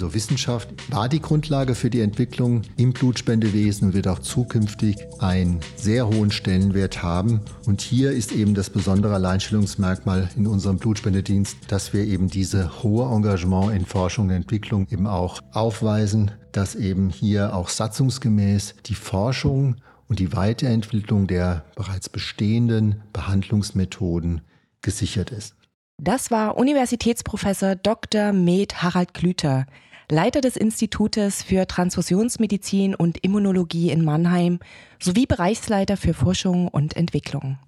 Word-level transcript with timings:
Also 0.00 0.14
Wissenschaft 0.14 0.70
war 0.90 1.10
die 1.10 1.20
Grundlage 1.20 1.74
für 1.74 1.90
die 1.90 2.00
Entwicklung 2.00 2.62
im 2.78 2.94
Blutspendewesen 2.94 3.88
und 3.88 3.94
wird 3.94 4.08
auch 4.08 4.20
zukünftig 4.20 4.96
einen 5.18 5.60
sehr 5.76 6.08
hohen 6.08 6.30
Stellenwert 6.30 7.02
haben. 7.02 7.42
Und 7.66 7.82
hier 7.82 8.10
ist 8.10 8.32
eben 8.32 8.54
das 8.54 8.70
besondere 8.70 9.12
Alleinstellungsmerkmal 9.12 10.30
in 10.38 10.46
unserem 10.46 10.78
Blutspendedienst, 10.78 11.58
dass 11.68 11.92
wir 11.92 12.04
eben 12.04 12.28
diese 12.28 12.82
hohe 12.82 13.14
Engagement 13.14 13.74
in 13.74 13.84
Forschung 13.84 14.28
und 14.28 14.30
Entwicklung 14.30 14.86
eben 14.90 15.06
auch 15.06 15.42
aufweisen, 15.52 16.30
dass 16.52 16.76
eben 16.76 17.10
hier 17.10 17.54
auch 17.54 17.68
satzungsgemäß 17.68 18.76
die 18.86 18.94
Forschung 18.94 19.76
und 20.08 20.18
die 20.18 20.34
Weiterentwicklung 20.34 21.26
der 21.26 21.66
bereits 21.76 22.08
bestehenden 22.08 23.02
Behandlungsmethoden 23.12 24.40
gesichert 24.80 25.30
ist. 25.30 25.56
Das 26.02 26.30
war 26.30 26.56
Universitätsprofessor 26.56 27.74
Dr. 27.74 28.32
Med 28.32 28.82
Harald 28.82 29.12
Klüter. 29.12 29.66
Leiter 30.10 30.40
des 30.40 30.56
Institutes 30.56 31.42
für 31.42 31.66
Transfusionsmedizin 31.66 32.94
und 32.94 33.22
Immunologie 33.24 33.90
in 33.90 34.04
Mannheim 34.04 34.58
sowie 35.00 35.26
Bereichsleiter 35.26 35.96
für 35.96 36.14
Forschung 36.14 36.68
und 36.68 36.96
Entwicklung. 36.96 37.58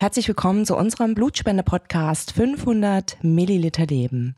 Herzlich 0.00 0.26
willkommen 0.26 0.66
zu 0.66 0.76
unserem 0.76 1.14
Blutspende-Podcast 1.14 2.32
500 2.32 3.22
Milliliter 3.22 3.86
Leben. 3.86 4.34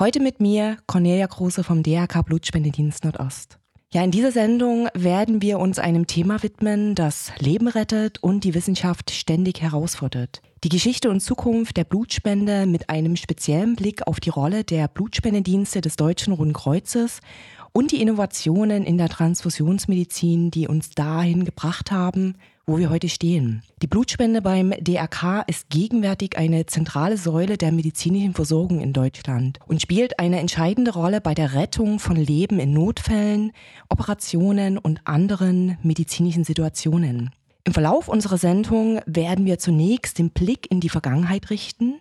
Heute 0.00 0.20
mit 0.20 0.40
mir 0.40 0.78
Cornelia 0.86 1.28
Kruse 1.28 1.62
vom 1.62 1.82
DRK 1.82 2.22
Blutspendedienst 2.22 3.04
Nordost. 3.04 3.58
Ja, 3.90 4.04
in 4.04 4.10
dieser 4.10 4.32
Sendung 4.32 4.88
werden 4.92 5.40
wir 5.40 5.58
uns 5.58 5.78
einem 5.78 6.06
Thema 6.06 6.42
widmen, 6.42 6.94
das 6.94 7.32
Leben 7.38 7.68
rettet 7.68 8.22
und 8.22 8.44
die 8.44 8.52
Wissenschaft 8.52 9.10
ständig 9.10 9.62
herausfordert. 9.62 10.42
Die 10.62 10.68
Geschichte 10.68 11.08
und 11.08 11.20
Zukunft 11.20 11.78
der 11.78 11.84
Blutspende 11.84 12.66
mit 12.66 12.90
einem 12.90 13.16
speziellen 13.16 13.76
Blick 13.76 14.06
auf 14.06 14.20
die 14.20 14.28
Rolle 14.28 14.62
der 14.62 14.88
Blutspendedienste 14.88 15.80
des 15.80 15.96
Deutschen 15.96 16.34
Roten 16.34 16.52
Kreuzes 16.52 17.20
und 17.72 17.90
die 17.90 18.02
Innovationen 18.02 18.84
in 18.84 18.98
der 18.98 19.08
Transfusionsmedizin, 19.08 20.50
die 20.50 20.68
uns 20.68 20.90
dahin 20.90 21.46
gebracht 21.46 21.90
haben, 21.90 22.34
wo 22.68 22.78
wir 22.78 22.90
heute 22.90 23.08
stehen. 23.08 23.62
Die 23.80 23.86
Blutspende 23.86 24.42
beim 24.42 24.72
DRK 24.78 25.42
ist 25.46 25.70
gegenwärtig 25.70 26.36
eine 26.36 26.66
zentrale 26.66 27.16
Säule 27.16 27.56
der 27.56 27.72
medizinischen 27.72 28.34
Versorgung 28.34 28.80
in 28.80 28.92
Deutschland 28.92 29.58
und 29.66 29.80
spielt 29.80 30.18
eine 30.20 30.38
entscheidende 30.38 30.92
Rolle 30.92 31.22
bei 31.22 31.34
der 31.34 31.54
Rettung 31.54 31.98
von 31.98 32.16
Leben 32.16 32.60
in 32.60 32.74
Notfällen, 32.74 33.52
Operationen 33.88 34.76
und 34.76 35.00
anderen 35.04 35.78
medizinischen 35.82 36.44
Situationen. 36.44 37.30
Im 37.64 37.72
Verlauf 37.72 38.06
unserer 38.06 38.36
Sendung 38.36 39.00
werden 39.06 39.46
wir 39.46 39.58
zunächst 39.58 40.18
den 40.18 40.30
Blick 40.30 40.70
in 40.70 40.80
die 40.80 40.90
Vergangenheit 40.90 41.48
richten. 41.48 42.00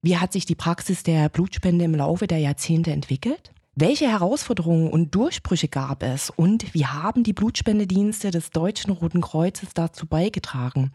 Wie 0.00 0.16
hat 0.16 0.32
sich 0.32 0.46
die 0.46 0.54
Praxis 0.54 1.02
der 1.02 1.28
Blutspende 1.28 1.84
im 1.84 1.94
Laufe 1.94 2.28
der 2.28 2.38
Jahrzehnte 2.38 2.92
entwickelt? 2.92 3.52
Welche 3.76 4.08
Herausforderungen 4.08 4.88
und 4.88 5.16
Durchbrüche 5.16 5.66
gab 5.66 6.04
es 6.04 6.30
und 6.30 6.74
wie 6.74 6.86
haben 6.86 7.24
die 7.24 7.32
Blutspendedienste 7.32 8.30
des 8.30 8.50
Deutschen 8.50 8.92
Roten 8.92 9.20
Kreuzes 9.20 9.70
dazu 9.74 10.06
beigetragen, 10.06 10.92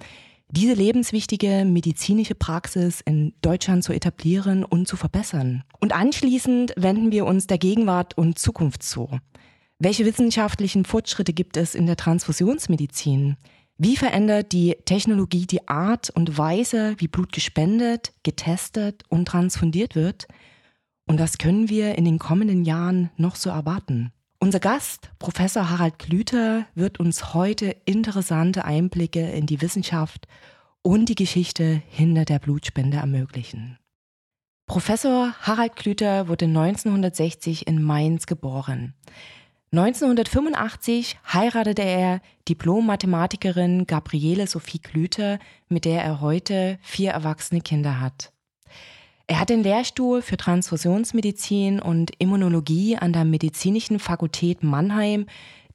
diese 0.50 0.76
lebenswichtige 0.76 1.66
medizinische 1.66 2.36
Praxis 2.36 3.02
in 3.02 3.34
Deutschland 3.42 3.84
zu 3.84 3.92
etablieren 3.92 4.64
und 4.64 4.88
zu 4.88 4.96
verbessern? 4.96 5.66
Und 5.82 5.94
anschließend 5.94 6.74
wenden 6.78 7.12
wir 7.12 7.26
uns 7.26 7.48
der 7.48 7.58
Gegenwart 7.58 8.18
und 8.18 8.40
Zukunft 8.40 8.82
zu. 8.82 9.10
Welche 9.78 10.06
wissenschaftlichen 10.06 10.86
Fortschritte 10.86 11.34
gibt 11.34 11.58
es 11.58 11.76
in 11.76 11.86
der 11.86 11.98
Transfusionsmedizin? 11.98 13.36
Wie 13.78 13.98
verändert 13.98 14.54
die 14.54 14.78
Technologie 14.86 15.46
die 15.46 15.68
Art 15.68 16.12
und 16.12 16.38
Weise, 16.38 16.96
wie 16.98 17.10
Blut 17.10 17.34
gespendet, 17.34 18.14
getestet 18.24 19.04
und 19.10 19.28
transfundiert 19.28 19.96
wird? 19.96 20.28
Und 21.10 21.20
was 21.20 21.40
können 21.40 21.70
wir 21.70 21.98
in 21.98 22.06
den 22.06 22.20
kommenden 22.20 22.64
Jahren 22.66 23.10
noch 23.18 23.36
so 23.36 23.50
erwarten? 23.50 24.12
Unser 24.38 24.60
Gast, 24.60 25.10
Professor 25.18 25.72
Harald 25.72 25.98
Klüter, 25.98 26.68
wird 26.76 27.00
uns 27.00 27.34
heute 27.34 27.76
interessante 27.86 28.64
Einblicke 28.64 29.28
in 29.32 29.48
die 29.48 29.60
Wissenschaft 29.60 30.28
und 30.84 31.10
die 31.10 31.16
Geschichte 31.16 31.82
hinter 31.90 32.26
der 32.26 32.38
Blutspende 32.38 32.98
ermöglichen. 32.98 33.80
Professor 34.68 35.34
Harald 35.42 35.76
Klüter 35.76 36.28
wurde 36.28 36.46
1960 36.46 37.66
in 37.66 37.82
Mainz 37.82 38.28
geboren. 38.28 38.94
1985 39.72 41.18
heiratete 41.34 41.82
er 41.82 42.22
Diplom-Mathematikerin 42.48 43.88
Gabriele 43.88 44.46
Sophie 44.46 44.78
Klüter, 44.78 45.40
mit 45.70 45.86
der 45.86 46.04
er 46.04 46.22
heute 46.22 46.78
vier 46.84 47.14
erwachsene 47.14 47.62
Kinder 47.62 48.00
hat. 48.00 48.32
Er 49.30 49.40
hat 49.40 49.50
den 49.50 49.62
Lehrstuhl 49.62 50.24
für 50.24 50.38
Transfusionsmedizin 50.38 51.80
und 51.80 52.10
Immunologie 52.18 52.98
an 52.98 53.14
der 53.14 53.26
Medizinischen 53.26 54.00
Fakultät 54.00 54.64
Mannheim 54.64 55.28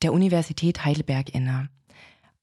der 0.03 0.13
Universität 0.13 0.85
Heidelberg 0.85 1.33
inne. 1.33 1.69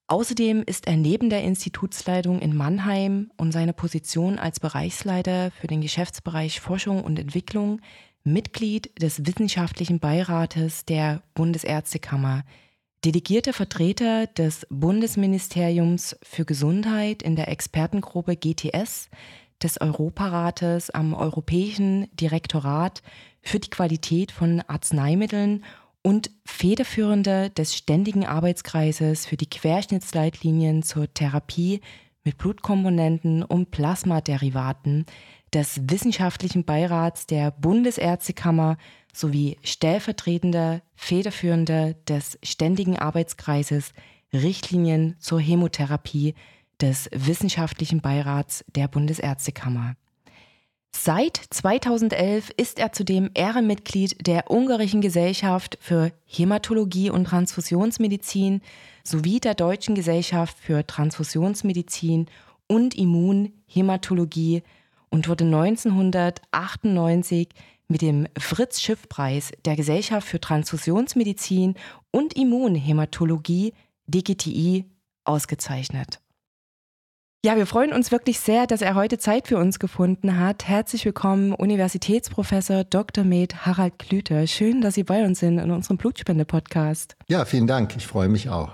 Außerdem 0.07 0.63
ist 0.65 0.87
er 0.87 0.95
neben 0.95 1.29
der 1.29 1.43
Institutsleitung 1.43 2.39
in 2.39 2.55
Mannheim 2.55 3.29
und 3.35 3.51
seiner 3.51 3.73
Position 3.73 4.39
als 4.39 4.61
Bereichsleiter 4.61 5.51
für 5.51 5.67
den 5.67 5.81
Geschäftsbereich 5.81 6.61
Forschung 6.61 7.03
und 7.03 7.19
Entwicklung 7.19 7.81
Mitglied 8.23 8.89
des 9.01 9.25
Wissenschaftlichen 9.25 9.99
Beirates 9.99 10.85
der 10.85 11.23
Bundesärztekammer, 11.33 12.45
delegierter 13.03 13.51
Vertreter 13.51 14.27
des 14.27 14.65
Bundesministeriums 14.69 16.15
für 16.23 16.45
Gesundheit 16.45 17.21
in 17.21 17.35
der 17.35 17.49
Expertengruppe 17.49 18.37
GTS 18.37 19.09
des 19.63 19.79
Europarates 19.79 20.89
am 20.89 21.13
Europäischen 21.13 22.07
Direktorat 22.15 23.01
für 23.41 23.59
die 23.59 23.69
Qualität 23.69 24.31
von 24.31 24.61
Arzneimitteln 24.67 25.63
und 26.03 26.31
Federführende 26.45 27.49
des 27.51 27.75
Ständigen 27.75 28.25
Arbeitskreises 28.25 29.25
für 29.25 29.37
die 29.37 29.49
Querschnittsleitlinien 29.49 30.83
zur 30.83 31.13
Therapie 31.13 31.81
mit 32.23 32.37
Blutkomponenten 32.37 33.43
und 33.43 33.71
Plasmaderivaten 33.71 35.05
des 35.53 35.81
Wissenschaftlichen 35.89 36.63
Beirats 36.63 37.27
der 37.27 37.51
Bundesärztekammer 37.51 38.77
sowie 39.13 39.57
stellvertretender 39.63 40.81
Federführender 40.95 41.93
des 42.07 42.39
Ständigen 42.43 42.97
Arbeitskreises 42.97 43.91
Richtlinien 44.33 45.15
zur 45.19 45.41
Hämotherapie 45.41 46.35
des 46.81 47.09
Wissenschaftlichen 47.11 48.01
Beirats 48.01 48.65
der 48.75 48.87
Bundesärztekammer. 48.87 49.95
Seit 50.93 51.41
2011 51.49 52.51
ist 52.57 52.77
er 52.77 52.91
zudem 52.91 53.31
Ehrenmitglied 53.33 54.27
der 54.27 54.51
Ungarischen 54.51 55.01
Gesellschaft 55.01 55.77
für 55.81 56.11
Hämatologie 56.25 57.09
und 57.09 57.25
Transfusionsmedizin 57.25 58.61
sowie 59.03 59.39
der 59.39 59.55
Deutschen 59.55 59.95
Gesellschaft 59.95 60.57
für 60.59 60.85
Transfusionsmedizin 60.85 62.27
und 62.67 62.93
Immunhämatologie 62.95 64.63
und 65.09 65.27
wurde 65.27 65.45
1998 65.45 67.49
mit 67.87 68.01
dem 68.01 68.27
Fritz-Schiff-Preis 68.37 69.51
der 69.65 69.75
Gesellschaft 69.75 70.27
für 70.27 70.39
Transfusionsmedizin 70.39 71.75
und 72.11 72.33
Immunhämatologie 72.33 73.73
DGTI 74.07 74.85
ausgezeichnet. 75.23 76.20
Ja, 77.43 77.55
wir 77.55 77.65
freuen 77.65 77.91
uns 77.91 78.11
wirklich 78.11 78.39
sehr, 78.39 78.67
dass 78.67 78.83
er 78.83 78.93
heute 78.93 79.17
Zeit 79.17 79.47
für 79.47 79.57
uns 79.57 79.79
gefunden 79.79 80.37
hat. 80.39 80.67
Herzlich 80.67 81.05
willkommen, 81.05 81.53
Universitätsprofessor 81.53 82.83
Dr. 82.83 83.23
Med 83.23 83.65
Harald 83.65 83.97
Klüter. 83.97 84.45
Schön, 84.45 84.81
dass 84.81 84.93
Sie 84.93 85.03
bei 85.03 85.25
uns 85.25 85.39
sind 85.39 85.57
in 85.57 85.71
unserem 85.71 85.97
Blutspende-Podcast. 85.97 87.15
Ja, 87.27 87.45
vielen 87.45 87.65
Dank. 87.65 87.95
Ich 87.97 88.05
freue 88.05 88.29
mich 88.29 88.49
auch. 88.49 88.73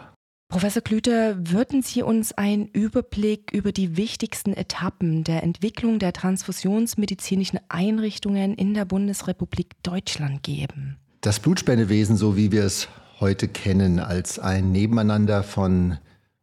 Professor 0.50 0.82
Klüter, 0.82 1.38
würden 1.50 1.82
Sie 1.82 2.04
uns 2.04 2.34
einen 2.34 2.68
Überblick 2.68 3.54
über 3.54 3.72
die 3.72 3.96
wichtigsten 3.96 4.52
Etappen 4.54 5.24
der 5.24 5.44
Entwicklung 5.44 5.98
der 5.98 6.12
transfusionsmedizinischen 6.12 7.62
Einrichtungen 7.70 8.54
in 8.54 8.74
der 8.74 8.84
Bundesrepublik 8.84 9.82
Deutschland 9.82 10.44
geben? 10.44 10.98
Das 11.22 11.40
Blutspendewesen, 11.40 12.18
so 12.18 12.36
wie 12.36 12.52
wir 12.52 12.66
es 12.66 12.90
heute 13.22 13.48
kennen, 13.48 14.02
als 14.02 14.40
ein 14.40 14.74
Nebeneinander 14.74 15.44
von 15.44 16.00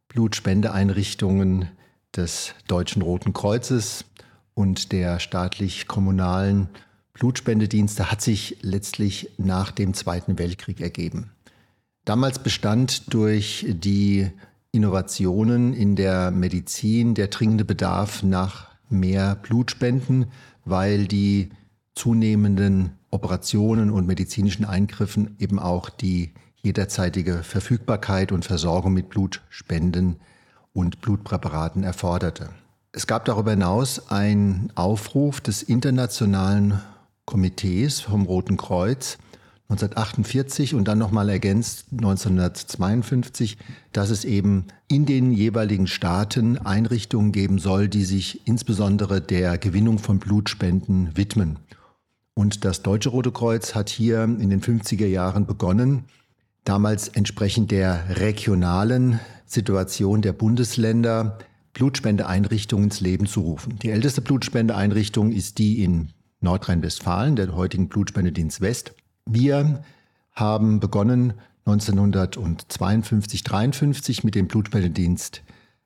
Blutspendeeinrichtungen, 0.07 1.69
des 2.17 2.53
Deutschen 2.67 3.01
Roten 3.01 3.33
Kreuzes 3.33 4.05
und 4.53 4.91
der 4.91 5.19
staatlich-kommunalen 5.19 6.69
Blutspendedienste 7.13 8.11
hat 8.11 8.21
sich 8.21 8.57
letztlich 8.61 9.31
nach 9.37 9.71
dem 9.71 9.93
Zweiten 9.93 10.37
Weltkrieg 10.37 10.81
ergeben. 10.81 11.31
Damals 12.03 12.39
bestand 12.39 13.13
durch 13.13 13.65
die 13.69 14.29
Innovationen 14.71 15.73
in 15.73 15.95
der 15.95 16.31
Medizin 16.31 17.15
der 17.15 17.27
dringende 17.27 17.65
Bedarf 17.65 18.23
nach 18.23 18.67
mehr 18.89 19.35
Blut 19.35 19.71
spenden, 19.71 20.27
weil 20.65 21.07
die 21.07 21.49
zunehmenden 21.95 22.91
Operationen 23.09 23.89
und 23.89 24.05
medizinischen 24.05 24.65
Eingriffen 24.65 25.35
eben 25.39 25.59
auch 25.59 25.89
die 25.89 26.33
jederzeitige 26.57 27.43
Verfügbarkeit 27.43 28.31
und 28.31 28.43
Versorgung 28.43 28.93
mit 28.93 29.09
Blutspenden 29.09 30.17
und 30.75 31.01
Blutpräparaten 31.01 31.83
erforderte. 31.83 32.49
Es 32.91 33.07
gab 33.07 33.25
darüber 33.25 33.51
hinaus 33.51 34.11
einen 34.11 34.71
Aufruf 34.75 35.41
des 35.41 35.63
Internationalen 35.63 36.81
Komitees 37.25 38.01
vom 38.01 38.25
Roten 38.25 38.57
Kreuz 38.57 39.17
1948 39.69 40.75
und 40.75 40.87
dann 40.87 40.99
nochmal 40.99 41.27
ergänzt 41.29 41.87
1952, 41.91 43.57
dass 43.93 44.11
es 44.11 44.23
eben 44.23 44.65
in 44.87 45.07
den 45.07 45.31
jeweiligen 45.31 45.87
Staaten 45.87 46.59
Einrichtungen 46.59 47.31
geben 47.31 47.57
soll, 47.57 47.87
die 47.87 48.03
sich 48.03 48.47
insbesondere 48.47 49.21
der 49.21 49.57
Gewinnung 49.57 49.97
von 49.97 50.19
Blutspenden 50.19 51.17
widmen. 51.17 51.57
Und 52.35 52.63
das 52.63 52.83
Deutsche 52.83 53.09
Rote 53.09 53.31
Kreuz 53.31 53.73
hat 53.73 53.89
hier 53.89 54.23
in 54.23 54.49
den 54.51 54.61
50er 54.61 55.07
Jahren 55.07 55.47
begonnen, 55.47 56.03
damals 56.65 57.07
entsprechend 57.07 57.71
der 57.71 58.19
regionalen 58.19 59.19
Situation 59.45 60.21
der 60.21 60.33
Bundesländer 60.33 61.37
Blutspendeeinrichtungen 61.73 62.85
ins 62.85 63.01
Leben 63.01 63.27
zu 63.27 63.41
rufen. 63.41 63.79
Die 63.79 63.91
älteste 63.91 64.21
Blutspendeeinrichtung 64.21 65.31
ist 65.31 65.57
die 65.59 65.83
in 65.83 66.09
Nordrhein-Westfalen, 66.41 67.35
der 67.35 67.55
heutigen 67.55 67.89
Blutspendedienst 67.89 68.61
West. 68.61 68.93
Wir 69.25 69.83
haben 70.33 70.79
begonnen 70.79 71.33
1952, 71.65 73.43
53 73.43 74.23
mit 74.23 74.35
dem 74.35 74.47
Blutspendedienst 74.47 75.43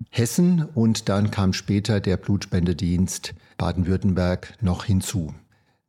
Hessen 0.09 0.63
und 0.63 1.09
dann 1.09 1.31
kam 1.31 1.53
später 1.53 1.99
der 1.99 2.17
Blutspendedienst 2.17 3.33
Baden-Württemberg 3.57 4.55
noch 4.61 4.85
hinzu. 4.85 5.33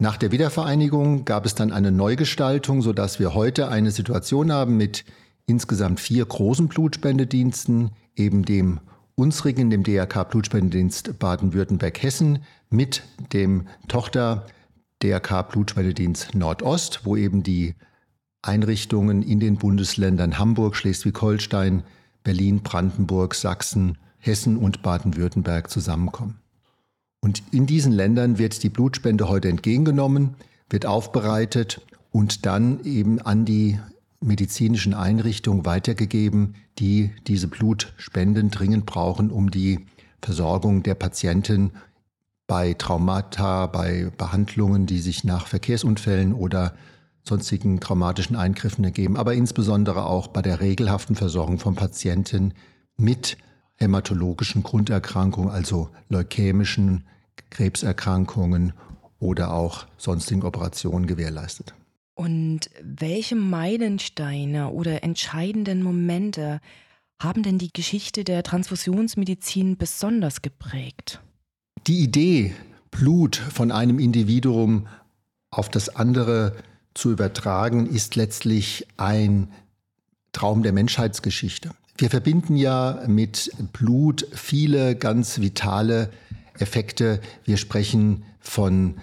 Nach 0.02 0.17
der 0.17 0.32
Wiedervereinigung 0.32 1.26
gab 1.26 1.44
es 1.44 1.55
dann 1.55 1.73
eine 1.73 1.93
Neugestaltung, 1.93 2.81
sodass 2.81 3.20
wir 3.20 3.35
heute 3.35 3.69
eine 3.69 3.91
Situation 3.91 4.50
haben 4.50 4.79
mit 4.79 5.05
insgesamt 5.44 6.00
vier 6.00 6.25
großen 6.25 6.69
Blutspendediensten, 6.69 7.91
eben 8.17 8.47
dem 8.47 8.81
unsrigen, 9.14 9.69
dem 9.69 9.82
DRK 9.82 10.25
Blutspendedienst 10.25 11.19
Baden-Württemberg-Hessen, 11.19 12.38
mit 12.70 13.02
dem 13.35 13.67
Tochter 13.88 14.47
DRK 15.02 15.43
Blutspendedienst 15.43 16.35
Nordost, 16.35 17.05
wo 17.05 17.14
eben 17.14 17.43
die 17.43 17.75
Einrichtungen 18.41 19.23
in 19.23 19.38
den 19.38 19.56
Bundesländern 19.58 20.38
Hamburg, 20.38 20.76
Schleswig-Holstein, 20.76 21.82
Berlin, 22.25 22.62
Brandenburg, 22.62 23.35
Sachsen, 23.35 23.99
Hessen 24.17 24.56
und 24.56 24.81
Baden-Württemberg 24.81 25.69
zusammenkommen. 25.69 26.39
Und 27.20 27.43
in 27.52 27.67
diesen 27.67 27.93
Ländern 27.93 28.38
wird 28.38 28.62
die 28.62 28.70
Blutspende 28.70 29.28
heute 29.28 29.49
entgegengenommen, 29.49 30.37
wird 30.70 30.87
aufbereitet 30.87 31.81
und 32.11 32.46
dann 32.46 32.82
eben 32.84 33.20
an 33.20 33.44
die 33.44 33.78
medizinischen 34.20 34.94
Einrichtungen 34.94 35.64
weitergegeben, 35.64 36.55
die 36.78 37.11
diese 37.26 37.49
Blutspenden 37.49 38.50
dringend 38.50 38.87
brauchen, 38.87 39.31
um 39.31 39.50
die 39.50 39.87
Versorgung 40.22 40.82
der 40.82 40.94
Patienten 40.94 41.72
bei 42.46 42.75
Traumata, 42.75 43.66
bei 43.66 44.11
Behandlungen, 44.16 44.87
die 44.87 44.99
sich 44.99 45.25
nach 45.25 45.46
Verkehrsunfällen 45.46 46.34
oder 46.34 46.75
sonstigen 47.23 47.81
traumatischen 47.81 48.37
Eingriffen 48.37 48.84
ergeben, 48.84 49.16
aber 49.16 49.34
insbesondere 49.34 50.06
auch 50.06 50.26
bei 50.26 50.43
der 50.43 50.61
regelhaften 50.61 51.16
Versorgung 51.16 51.58
von 51.58 51.75
Patienten 51.75 52.55
mit 52.96 53.37
hämatologischen 53.81 54.62
Grunderkrankungen, 54.62 55.50
also 55.50 55.88
leukämischen 56.09 57.05
Krebserkrankungen 57.50 58.73
oder 59.19 59.53
auch 59.53 59.87
sonstigen 59.97 60.43
Operationen 60.43 61.06
gewährleistet. 61.06 61.75
Und 62.15 62.71
welche 62.82 63.35
Meilensteine 63.35 64.69
oder 64.69 65.03
entscheidenden 65.03 65.82
Momente 65.82 66.61
haben 67.21 67.43
denn 67.43 67.59
die 67.59 67.73
Geschichte 67.73 68.25
der 68.25 68.43
Transfusionsmedizin 68.43 69.77
besonders 69.77 70.43
geprägt? 70.43 71.21
Die 71.87 72.00
Idee, 72.00 72.55
Blut 72.91 73.37
von 73.37 73.73
einem 73.73 73.99
Individuum 73.99 74.87
auf 75.50 75.69
das 75.69 75.88
andere 75.97 76.56
zu 76.94 77.11
übertragen, 77.11 77.87
ist 77.87 78.17
letztlich 78.17 78.87
ein 78.97 79.50
Traum 80.33 80.62
der 80.62 80.73
Menschheitsgeschichte. 80.73 81.71
Wir 82.00 82.08
verbinden 82.08 82.56
ja 82.56 83.02
mit 83.08 83.52
Blut 83.75 84.26
viele 84.32 84.97
ganz 84.97 85.43
vitale 85.43 86.08
Effekte. 86.58 87.20
Wir 87.44 87.58
sprechen 87.58 88.23
von 88.41 88.94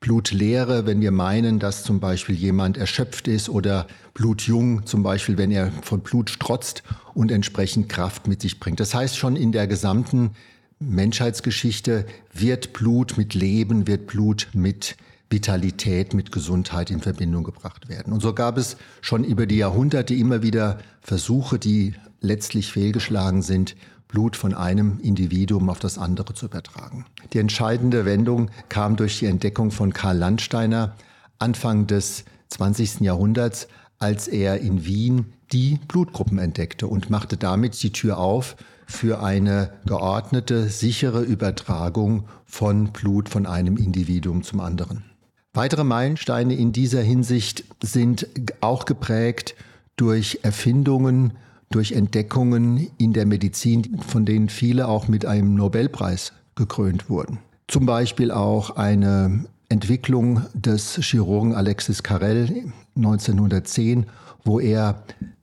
Blutleere, 0.00 0.86
wenn 0.86 1.02
wir 1.02 1.10
meinen, 1.10 1.58
dass 1.58 1.82
zum 1.82 2.00
Beispiel 2.00 2.34
jemand 2.34 2.78
erschöpft 2.78 3.28
ist 3.28 3.50
oder 3.50 3.86
blutjung, 4.14 4.86
zum 4.86 5.02
Beispiel 5.02 5.36
wenn 5.36 5.50
er 5.50 5.70
von 5.82 6.00
Blut 6.00 6.30
strotzt 6.30 6.84
und 7.12 7.30
entsprechend 7.30 7.90
Kraft 7.90 8.26
mit 8.26 8.40
sich 8.40 8.58
bringt. 8.58 8.80
Das 8.80 8.94
heißt, 8.94 9.18
schon 9.18 9.36
in 9.36 9.52
der 9.52 9.66
gesamten 9.66 10.30
Menschheitsgeschichte 10.78 12.06
wird 12.32 12.72
Blut 12.72 13.18
mit 13.18 13.34
Leben, 13.34 13.86
wird 13.86 14.06
Blut 14.06 14.48
mit 14.54 14.96
Vitalität, 15.28 16.14
mit 16.14 16.32
Gesundheit 16.32 16.90
in 16.90 17.00
Verbindung 17.00 17.44
gebracht 17.44 17.90
werden. 17.90 18.10
Und 18.10 18.22
so 18.22 18.32
gab 18.32 18.56
es 18.56 18.78
schon 19.02 19.22
über 19.22 19.44
die 19.44 19.58
Jahrhunderte 19.58 20.14
immer 20.14 20.42
wieder 20.42 20.78
Versuche, 21.02 21.58
die 21.58 21.92
letztlich 22.20 22.72
fehlgeschlagen 22.72 23.42
sind, 23.42 23.76
Blut 24.08 24.36
von 24.36 24.54
einem 24.54 24.98
Individuum 25.00 25.68
auf 25.68 25.78
das 25.78 25.98
andere 25.98 26.34
zu 26.34 26.46
übertragen. 26.46 27.04
Die 27.32 27.38
entscheidende 27.38 28.04
Wendung 28.04 28.50
kam 28.68 28.96
durch 28.96 29.18
die 29.18 29.26
Entdeckung 29.26 29.70
von 29.70 29.92
Karl 29.92 30.16
Landsteiner 30.16 30.94
Anfang 31.38 31.86
des 31.86 32.24
20. 32.48 33.00
Jahrhunderts, 33.00 33.68
als 33.98 34.26
er 34.26 34.60
in 34.60 34.84
Wien 34.84 35.26
die 35.52 35.78
Blutgruppen 35.88 36.38
entdeckte 36.38 36.86
und 36.86 37.10
machte 37.10 37.36
damit 37.36 37.80
die 37.82 37.92
Tür 37.92 38.18
auf 38.18 38.56
für 38.86 39.22
eine 39.22 39.72
geordnete, 39.84 40.68
sichere 40.68 41.22
Übertragung 41.22 42.24
von 42.46 42.92
Blut 42.92 43.28
von 43.28 43.46
einem 43.46 43.76
Individuum 43.76 44.42
zum 44.42 44.60
anderen. 44.60 45.04
Weitere 45.52 45.84
Meilensteine 45.84 46.54
in 46.54 46.72
dieser 46.72 47.02
Hinsicht 47.02 47.64
sind 47.82 48.26
auch 48.60 48.86
geprägt 48.86 49.54
durch 49.96 50.40
Erfindungen, 50.42 51.32
durch 51.70 51.92
Entdeckungen 51.92 52.90
in 52.98 53.12
der 53.12 53.26
Medizin, 53.26 54.00
von 54.06 54.24
denen 54.24 54.48
viele 54.48 54.88
auch 54.88 55.08
mit 55.08 55.26
einem 55.26 55.54
Nobelpreis 55.54 56.32
gekrönt 56.54 57.08
wurden. 57.10 57.38
Zum 57.66 57.86
Beispiel 57.86 58.30
auch 58.30 58.76
eine 58.76 59.44
Entwicklung 59.68 60.42
des 60.54 60.96
Chirurgen 61.02 61.54
Alexis 61.54 62.02
Carrel 62.02 62.72
1910, 62.96 64.06
wo 64.44 64.60
er 64.60 65.02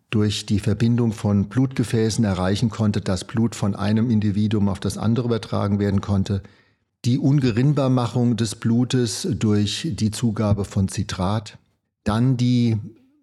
durch 0.09 0.45
die 0.45 0.59
Verbindung 0.59 1.11
von 1.11 1.45
Blutgefäßen 1.50 2.23
erreichen 2.23 2.69
konnte, 2.69 3.01
dass 3.01 3.25
Blut 3.25 3.53
von 3.53 3.75
einem 3.75 4.09
Individuum 4.09 4.69
auf 4.69 4.79
das 4.79 4.97
andere 4.97 5.27
übertragen 5.27 5.77
werden 5.77 6.01
konnte. 6.01 6.41
Die 7.03 7.19
Ungerinnbarmachung 7.19 8.35
des 8.35 8.55
Blutes 8.55 9.27
durch 9.29 9.88
die 9.91 10.11
Zugabe 10.11 10.65
von 10.65 10.88
Zitrat. 10.88 11.59
Dann 12.03 12.38
die 12.38 12.77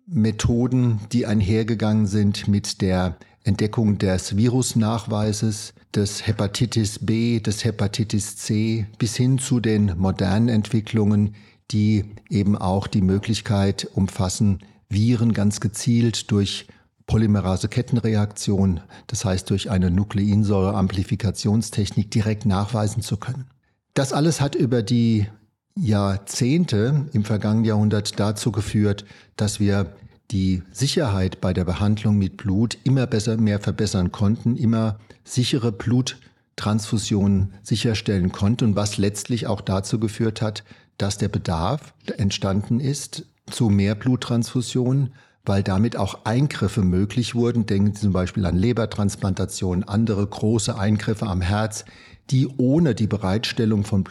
Methoden, 0.06 1.00
die 1.12 1.26
einhergegangen 1.26 2.06
sind 2.06 2.48
mit 2.48 2.80
der 2.80 3.16
Entdeckung 3.44 3.98
des 3.98 4.36
Virusnachweises, 4.36 5.74
des 5.94 6.26
Hepatitis 6.26 6.98
B, 7.00 7.40
des 7.40 7.64
Hepatitis 7.64 8.36
C 8.36 8.86
bis 8.98 9.16
hin 9.16 9.38
zu 9.38 9.60
den 9.60 9.94
modernen 9.98 10.48
Entwicklungen, 10.48 11.34
die 11.70 12.04
eben 12.30 12.56
auch 12.56 12.86
die 12.86 13.02
Möglichkeit 13.02 13.88
umfassen, 13.94 14.60
Viren 14.88 15.32
ganz 15.32 15.60
gezielt 15.60 16.30
durch 16.30 16.66
Polymerase-Kettenreaktion, 17.06 18.80
das 19.06 19.24
heißt 19.24 19.48
durch 19.50 19.70
eine 19.70 19.90
Nukleinsäure-Amplifikationstechnik 19.90 22.10
direkt 22.10 22.46
nachweisen 22.46 23.02
zu 23.02 23.16
können. 23.16 23.46
Das 23.94 24.12
alles 24.12 24.40
hat 24.40 24.54
über 24.54 24.82
die 24.82 25.26
Jahrzehnte 25.74 27.06
im 27.12 27.24
vergangenen 27.24 27.64
Jahrhundert 27.64 28.18
dazu 28.20 28.52
geführt, 28.52 29.04
dass 29.36 29.60
wir 29.60 29.94
die 30.30 30.62
Sicherheit 30.72 31.40
bei 31.40 31.52
der 31.52 31.64
Behandlung 31.64 32.16
mit 32.16 32.36
Blut 32.36 32.78
immer 32.84 33.06
besser 33.06 33.36
mehr 33.36 33.60
verbessern 33.60 34.12
konnten, 34.12 34.56
immer 34.56 34.98
sichere 35.24 35.72
Bluttransfusionen 35.72 37.54
sicherstellen 37.62 38.32
konnten, 38.32 38.76
was 38.76 38.98
letztlich 38.98 39.46
auch 39.46 39.60
dazu 39.60 40.00
geführt 40.00 40.40
hat, 40.40 40.64
dass 40.98 41.18
der 41.18 41.28
Bedarf 41.28 41.94
entstanden 42.16 42.80
ist 42.80 43.26
zu 43.50 43.68
mehr 43.68 43.94
Bluttransfusionen, 43.94 45.12
weil 45.44 45.62
damit 45.62 45.96
auch 45.96 46.24
Eingriffe 46.24 46.82
möglich 46.82 47.34
wurden. 47.34 47.66
Denken 47.66 47.94
Sie 47.94 48.02
zum 48.02 48.12
Beispiel 48.12 48.46
an 48.46 48.56
Lebertransplantation, 48.56 49.82
andere 49.84 50.26
große 50.26 50.78
Eingriffe 50.78 51.26
am 51.26 51.40
Herz, 51.40 51.84
die 52.30 52.48
ohne 52.56 52.94
die 52.94 53.08
Bereitstellung 53.08 53.84
von 53.84 54.04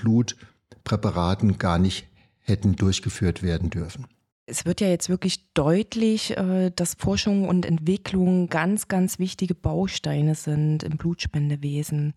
Blutpräparaten 0.84 1.58
gar 1.58 1.78
nicht 1.78 2.08
hätten 2.40 2.76
durchgeführt 2.76 3.44
werden 3.44 3.70
dürfen. 3.70 4.08
Es 4.46 4.66
wird 4.66 4.82
ja 4.82 4.90
jetzt 4.90 5.08
wirklich 5.08 5.54
deutlich, 5.54 6.36
äh, 6.36 6.72
dass 6.76 6.96
Forschung 6.96 7.48
und 7.48 7.66
Entwicklung 7.66 8.50
ganz, 8.50 8.88
ganz 8.88 9.20
wichtige 9.20 9.56
Bausteine 9.56 10.36
sind 10.36 10.84
im 10.84 10.98
Blutspendewesen. 10.98 12.14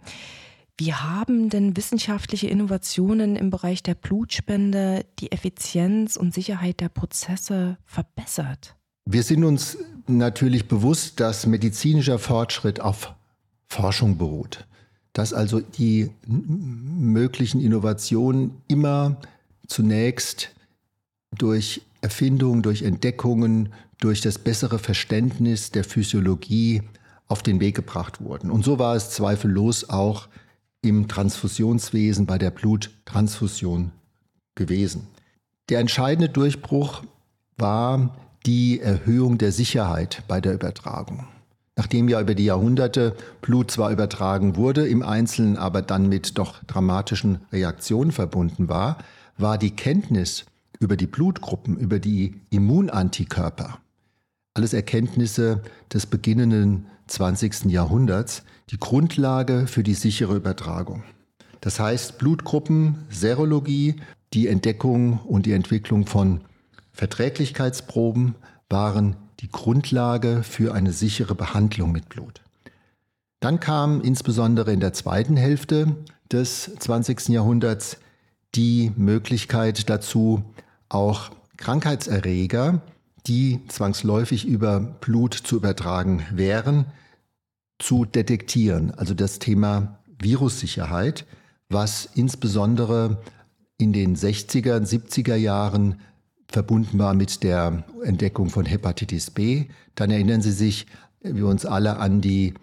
Wie 0.77 0.93
haben 0.93 1.51
denn 1.51 1.77
wissenschaftliche 1.77 2.49
Innovationen 2.49 3.37
im 3.37 3.51
Bereich 3.51 3.83
der 3.85 3.95
Blutspende 3.95 5.05
die 5.21 5.31
Effizienz 5.31 6.17
und 6.17 6.35
Sicherheit 6.35 6.81
der 6.81 6.89
Prozesse 6.89 7.79
verbessert? 7.85 8.75
Wir 9.05 9.23
sind 9.23 9.45
uns 9.45 9.79
natürlich 10.09 10.67
bewusst, 10.67 11.21
dass 11.21 11.47
medizinischer 11.47 12.19
Fortschritt 12.19 12.81
auf 12.81 13.15
Forschung 13.69 14.19
beruht. 14.19 14.67
Dass 15.15 15.33
also 15.33 15.61
die 15.61 16.11
möglichen 16.27 17.61
Innovationen 17.61 18.51
immer 18.69 19.17
zunächst 19.67 20.51
durch 21.39 21.81
Erfindungen, 22.03 22.63
durch 22.63 22.83
Entdeckungen, 22.83 23.73
durch 23.99 24.21
das 24.21 24.39
bessere 24.39 24.79
Verständnis 24.79 25.71
der 25.71 25.85
Physiologie 25.85 26.83
auf 27.27 27.43
den 27.43 27.61
Weg 27.61 27.75
gebracht 27.75 28.21
wurden. 28.21 28.51
Und 28.51 28.65
so 28.65 28.79
war 28.79 28.95
es 28.95 29.11
zweifellos 29.11 29.89
auch 29.89 30.29
im 30.83 31.09
Transfusionswesen 31.09 32.27
bei 32.27 32.37
der 32.37 32.51
Bluttransfusion 32.51 33.93
gewesen. 34.55 35.07
Der 35.71 35.81
entscheidende 35.81 36.29
Durchbruch 36.29 37.03
war 37.57 38.15
die 38.45 38.81
Erhöhung 38.81 39.39
der 39.39 39.53
Sicherheit 39.53 40.23
bei 40.29 40.41
der 40.41 40.53
Übertragung. 40.53 41.27
Nachdem 41.77 42.09
ja 42.09 42.21
über 42.21 42.35
die 42.35 42.45
Jahrhunderte 42.45 43.17
Blut 43.41 43.71
zwar 43.71 43.91
übertragen 43.91 44.57
wurde, 44.57 44.87
im 44.87 45.03
Einzelnen 45.03 45.57
aber 45.57 45.83
dann 45.83 46.09
mit 46.09 46.39
doch 46.39 46.63
dramatischen 46.65 47.41
Reaktionen 47.53 48.13
verbunden 48.13 48.69
war, 48.69 48.99
war 49.37 49.59
die 49.59 49.73
Kenntnis 49.73 50.45
über 50.79 50.97
die 50.97 51.07
Blutgruppen, 51.07 51.77
über 51.77 51.99
die 51.99 52.41
Immunantikörper, 52.51 53.79
alles 54.55 54.73
Erkenntnisse 54.73 55.63
des 55.93 56.07
beginnenden 56.07 56.87
20. 57.09 57.67
Jahrhunderts, 57.67 58.45
die 58.71 58.79
Grundlage 58.79 59.67
für 59.67 59.83
die 59.83 59.95
sichere 59.95 60.37
Übertragung. 60.37 61.03
Das 61.61 61.81
heißt, 61.81 62.19
Blutgruppen, 62.19 63.05
Serologie, 63.09 63.97
die 64.33 64.49
Entdeckung 64.49 65.21
und 65.21 65.47
die 65.47 65.53
Entwicklung 65.53 66.07
von 66.07 66.43
Verträglichkeitsproben 66.93 68.35
waren 68.69 69.17
die 69.45 69.51
Grundlage 69.51 70.43
für 70.43 70.73
eine 70.73 70.95
sichere 70.95 71.35
Behandlung 71.35 71.93
mit 71.93 72.09
Blut. 72.09 72.41
Dann 73.41 73.61
kam 73.61 74.01
insbesondere 74.01 74.73
in 74.73 74.81
der 74.81 74.95
zweiten 74.95 75.37
Hälfte 75.37 75.97
des 76.33 76.75
20. 76.79 77.29
Jahrhunderts 77.29 77.99
die 78.55 78.91
Möglichkeit 78.97 79.91
dazu, 79.91 80.43
auch 80.89 81.31
Krankheitserreger, 81.59 82.81
die 83.27 83.61
zwangsläufig 83.69 84.47
über 84.47 84.81
Blut 84.81 85.35
zu 85.35 85.57
übertragen 85.57 86.25
wären, 86.33 86.87
zu 87.79 88.07
detektieren. 88.07 88.93
Also 88.93 89.13
das 89.13 89.41
Thema 89.41 89.99
Virussicherheit, 90.19 91.27
was 91.69 92.09
insbesondere 92.15 93.23
in 93.77 93.93
den 93.93 94.17
60er, 94.17 94.79
70er 94.79 95.37
Jahren 95.37 96.01
verbunden 96.55 96.99
war 96.99 97.15
mit 97.15 97.43
der 97.43 97.85
Entdeckung 98.03 98.49
von 98.49 98.65
Hepatitis 98.65 99.31
B. 99.31 99.67
Dann 99.95 100.11
erinnern 100.11 100.41
Sie 100.41 100.53
sich, 100.53 100.87
wir 101.21 101.47
uns 101.47 101.67
alle 101.67 101.99
an 101.99 102.21
die 102.21 102.55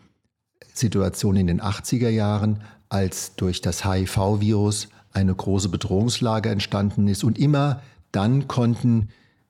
Situation 0.73 1.35
in 1.35 1.47
den 1.47 1.61
80er 1.61 2.09
Jahren, 2.09 2.63
als 2.89 3.35
durch 3.35 3.61
das 3.61 3.85
HIV-Virus 3.85 4.87
eine 5.11 5.35
große 5.35 5.69
Bedrohungslage 5.69 6.49
entstanden 6.49 7.07
ist. 7.07 7.23
Und 7.23 7.37
immer 7.37 7.81
dann 8.11 8.47
konnten 8.47 9.09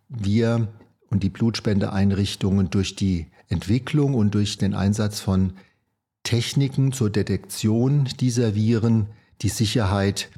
wir 0.10 0.68
und 1.10 1.24
die 1.24 1.30
Blutspendeeinrichtungen 1.30 2.70
durch 2.70 2.96
die 2.96 3.28
Entwicklung 3.48 4.16
und 4.16 4.34
durch 4.34 4.58
den 4.58 4.74
Einsatz 4.74 5.20
von 5.20 5.54
Techniken 6.24 6.94
zur 6.94 7.10
Detektion 7.10 8.06
dieser 8.20 8.56
Viren 8.56 9.08
die 9.42 9.50
Sicherheit 9.50 10.30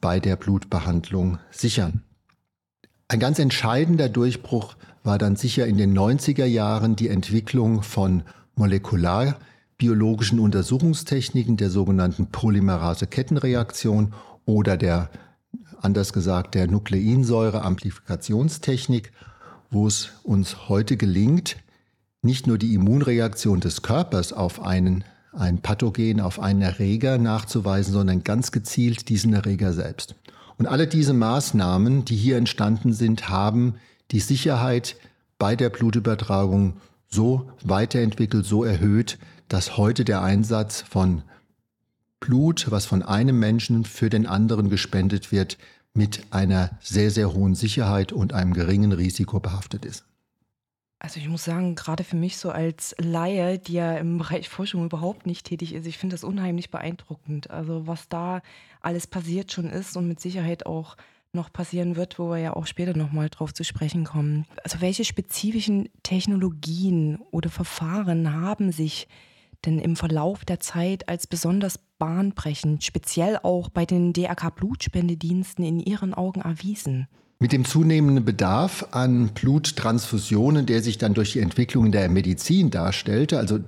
bei 0.00 0.20
der 0.20 0.36
Blutbehandlung 0.36 1.38
sichern. 1.50 2.02
Ein 3.10 3.20
ganz 3.20 3.38
entscheidender 3.38 4.10
Durchbruch 4.10 4.76
war 5.02 5.16
dann 5.16 5.34
sicher 5.34 5.66
in 5.66 5.78
den 5.78 5.96
90er 5.96 6.44
Jahren 6.44 6.94
die 6.94 7.08
Entwicklung 7.08 7.82
von 7.82 8.22
molekularbiologischen 8.54 10.38
Untersuchungstechniken 10.38 11.56
der 11.56 11.70
sogenannten 11.70 12.26
Polymerase-Kettenreaktion 12.26 14.12
oder 14.44 14.76
der, 14.76 15.08
anders 15.80 16.12
gesagt, 16.12 16.54
der 16.54 16.66
Nukleinsäure-Amplifikationstechnik, 16.66 19.10
wo 19.70 19.86
es 19.86 20.10
uns 20.22 20.68
heute 20.68 20.98
gelingt, 20.98 21.56
nicht 22.20 22.46
nur 22.46 22.58
die 22.58 22.74
Immunreaktion 22.74 23.60
des 23.60 23.80
Körpers 23.80 24.34
auf 24.34 24.60
einen, 24.60 25.02
ein 25.32 25.62
Pathogen, 25.62 26.20
auf 26.20 26.40
einen 26.40 26.60
Erreger 26.60 27.16
nachzuweisen, 27.16 27.94
sondern 27.94 28.22
ganz 28.22 28.52
gezielt 28.52 29.08
diesen 29.08 29.32
Erreger 29.32 29.72
selbst. 29.72 30.14
Und 30.58 30.66
alle 30.66 30.88
diese 30.88 31.12
Maßnahmen, 31.14 32.04
die 32.04 32.16
hier 32.16 32.36
entstanden 32.36 32.92
sind, 32.92 33.28
haben 33.28 33.76
die 34.10 34.20
Sicherheit 34.20 34.96
bei 35.38 35.54
der 35.54 35.70
Blutübertragung 35.70 36.74
so 37.08 37.50
weiterentwickelt, 37.62 38.44
so 38.44 38.64
erhöht, 38.64 39.18
dass 39.46 39.76
heute 39.76 40.04
der 40.04 40.22
Einsatz 40.22 40.82
von 40.82 41.22
Blut, 42.20 42.66
was 42.70 42.86
von 42.86 43.02
einem 43.02 43.38
Menschen 43.38 43.84
für 43.84 44.10
den 44.10 44.26
anderen 44.26 44.68
gespendet 44.68 45.30
wird, 45.30 45.56
mit 45.94 46.26
einer 46.30 46.70
sehr, 46.80 47.10
sehr 47.10 47.32
hohen 47.32 47.54
Sicherheit 47.54 48.12
und 48.12 48.32
einem 48.32 48.52
geringen 48.52 48.92
Risiko 48.92 49.40
behaftet 49.40 49.84
ist. 49.84 50.04
Also 51.00 51.20
ich 51.20 51.28
muss 51.28 51.44
sagen, 51.44 51.76
gerade 51.76 52.02
für 52.02 52.16
mich 52.16 52.38
so 52.38 52.50
als 52.50 52.94
Laie, 52.98 53.58
die 53.58 53.74
ja 53.74 53.96
im 53.96 54.18
Bereich 54.18 54.48
Forschung 54.48 54.84
überhaupt 54.84 55.26
nicht 55.26 55.46
tätig 55.46 55.72
ist, 55.72 55.86
ich 55.86 55.96
finde 55.96 56.14
das 56.14 56.24
unheimlich 56.24 56.70
beeindruckend. 56.70 57.50
Also 57.50 57.86
was 57.86 58.08
da 58.08 58.42
alles 58.80 59.06
passiert 59.06 59.52
schon 59.52 59.70
ist 59.70 59.96
und 59.96 60.08
mit 60.08 60.20
Sicherheit 60.20 60.66
auch 60.66 60.96
noch 61.32 61.52
passieren 61.52 61.94
wird, 61.94 62.18
wo 62.18 62.30
wir 62.30 62.38
ja 62.38 62.54
auch 62.54 62.66
später 62.66 62.96
nochmal 62.96 63.28
drauf 63.28 63.54
zu 63.54 63.62
sprechen 63.62 64.04
kommen. 64.04 64.46
Also 64.64 64.80
welche 64.80 65.04
spezifischen 65.04 65.88
Technologien 66.02 67.20
oder 67.30 67.50
Verfahren 67.50 68.32
haben 68.32 68.72
sich 68.72 69.06
denn 69.64 69.78
im 69.78 69.94
Verlauf 69.96 70.44
der 70.44 70.60
Zeit 70.60 71.08
als 71.08 71.26
besonders 71.26 71.78
bahnbrechend, 71.98 72.84
speziell 72.84 73.38
auch 73.42 73.68
bei 73.68 73.84
den 73.84 74.12
DRK-Blutspendediensten 74.12 75.64
in 75.64 75.80
Ihren 75.80 76.14
Augen 76.14 76.40
erwiesen? 76.40 77.08
Mit 77.40 77.52
dem 77.52 77.64
zunehmenden 77.64 78.24
Bedarf 78.24 78.88
an 78.90 79.28
Bluttransfusionen, 79.28 80.66
der 80.66 80.82
sich 80.82 80.98
dann 80.98 81.14
durch 81.14 81.34
die 81.34 81.40
Entwicklung 81.40 81.92
der 81.92 82.08
Medizin 82.08 82.70
darstellte, 82.70 83.38
also 83.38 83.60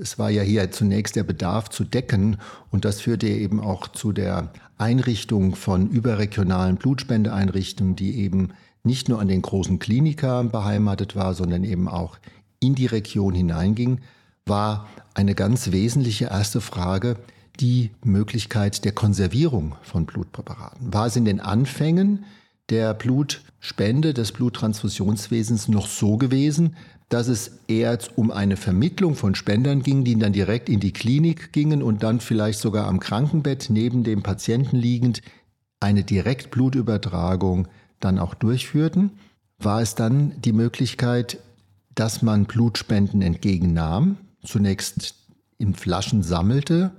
es 0.00 0.20
war 0.20 0.30
ja 0.30 0.42
hier 0.42 0.70
zunächst 0.70 1.16
der 1.16 1.24
Bedarf 1.24 1.68
zu 1.68 1.82
decken 1.82 2.36
und 2.70 2.84
das 2.84 3.00
führte 3.00 3.26
eben 3.26 3.58
auch 3.58 3.88
zu 3.88 4.12
der 4.12 4.52
Einrichtung 4.78 5.56
von 5.56 5.90
überregionalen 5.90 6.76
Blutspendeeinrichtungen, 6.76 7.96
die 7.96 8.18
eben 8.18 8.50
nicht 8.84 9.08
nur 9.08 9.20
an 9.20 9.26
den 9.26 9.42
großen 9.42 9.80
Klinikern 9.80 10.50
beheimatet 10.50 11.16
war, 11.16 11.34
sondern 11.34 11.64
eben 11.64 11.88
auch 11.88 12.18
in 12.60 12.76
die 12.76 12.86
Region 12.86 13.34
hineinging, 13.34 14.00
war 14.46 14.88
eine 15.14 15.34
ganz 15.34 15.72
wesentliche 15.72 16.26
erste 16.26 16.60
Frage 16.60 17.16
die 17.58 17.90
Möglichkeit 18.04 18.84
der 18.84 18.92
Konservierung 18.92 19.74
von 19.82 20.06
Blutpräparaten. 20.06 20.92
War 20.92 21.06
es 21.06 21.16
in 21.16 21.24
den 21.24 21.40
Anfängen 21.40 22.24
der 22.72 22.94
Blutspende, 22.94 24.14
des 24.14 24.32
Bluttransfusionswesens 24.32 25.68
noch 25.68 25.86
so 25.86 26.16
gewesen, 26.16 26.74
dass 27.10 27.28
es 27.28 27.58
eher 27.68 27.98
um 28.16 28.30
eine 28.30 28.56
Vermittlung 28.56 29.14
von 29.14 29.34
Spendern 29.34 29.82
ging, 29.82 30.04
die 30.04 30.18
dann 30.18 30.32
direkt 30.32 30.70
in 30.70 30.80
die 30.80 30.94
Klinik 30.94 31.52
gingen 31.52 31.82
und 31.82 32.02
dann 32.02 32.20
vielleicht 32.20 32.58
sogar 32.58 32.86
am 32.88 32.98
Krankenbett 32.98 33.66
neben 33.68 34.04
dem 34.04 34.22
Patienten 34.22 34.76
liegend 34.76 35.20
eine 35.80 36.02
Direktblutübertragung 36.02 37.68
dann 38.00 38.18
auch 38.18 38.32
durchführten, 38.32 39.10
war 39.58 39.82
es 39.82 39.94
dann 39.94 40.32
die 40.40 40.54
Möglichkeit, 40.54 41.38
dass 41.94 42.22
man 42.22 42.46
Blutspenden 42.46 43.20
entgegennahm, 43.20 44.16
zunächst 44.42 45.16
in 45.58 45.74
Flaschen 45.74 46.22
sammelte 46.22 46.92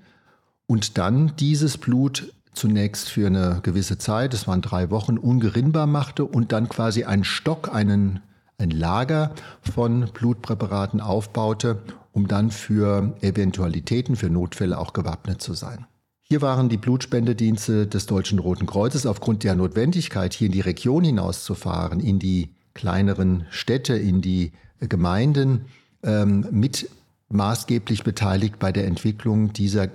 und 0.68 1.00
dann 1.00 1.36
dieses 1.40 1.80
Blut 1.80 2.32
zunächst 2.54 3.10
für 3.10 3.28
eine 3.28 3.60
gewisse 3.64 3.98
Zeit, 3.98 4.34
das 4.34 4.48
waren 4.48 4.62
drei 4.62 4.90
Wochen, 4.90 5.18
ungerinnbar 5.18 5.88
machte 5.88 6.26
und 6.26 6.52
dann 6.52 6.70
quasi 6.70 7.04
einen 7.04 7.24
Stock, 7.24 7.74
einen, 7.74 8.22
ein 8.58 8.70
Lager 8.70 9.34
von 9.62 10.10
Blutpräparaten 10.14 11.02
aufbaute, 11.02 11.82
um 12.12 12.28
dann 12.28 12.52
für 12.52 13.16
Eventualitäten, 13.22 14.16
für 14.16 14.30
Notfälle 14.30 14.78
auch 14.78 14.94
gewappnet 14.94 15.42
zu 15.42 15.54
sein. 15.54 15.86
Hier 16.22 16.42
waren 16.42 16.70
die 16.70 16.78
Blutspendedienste 16.78 17.86
des 17.86 18.06
Deutschen 18.06 18.40
Roten 18.40 18.66
Kreuzes 18.66 19.06
aufgrund 19.06 19.44
der 19.44 19.56
Notwendigkeit, 19.56 20.34
hier 20.34 20.48
in 20.48 20.54
die 20.54 20.62
Region 20.62 21.04
hinauszufahren, 21.04 22.00
in 22.00 22.18
die 22.18 22.56
kleineren 22.74 23.46
Städte, 23.50 23.96
in 23.96 24.22
die 24.22 24.52
Gemeinden, 24.80 25.66
ähm, 26.02 26.48
mit 26.52 26.90
maßgeblich 27.30 28.04
beteiligt 28.04 28.60
bei 28.60 28.72
der 28.72 28.88
Entwicklung 28.88 29.54
dieser 29.54 29.90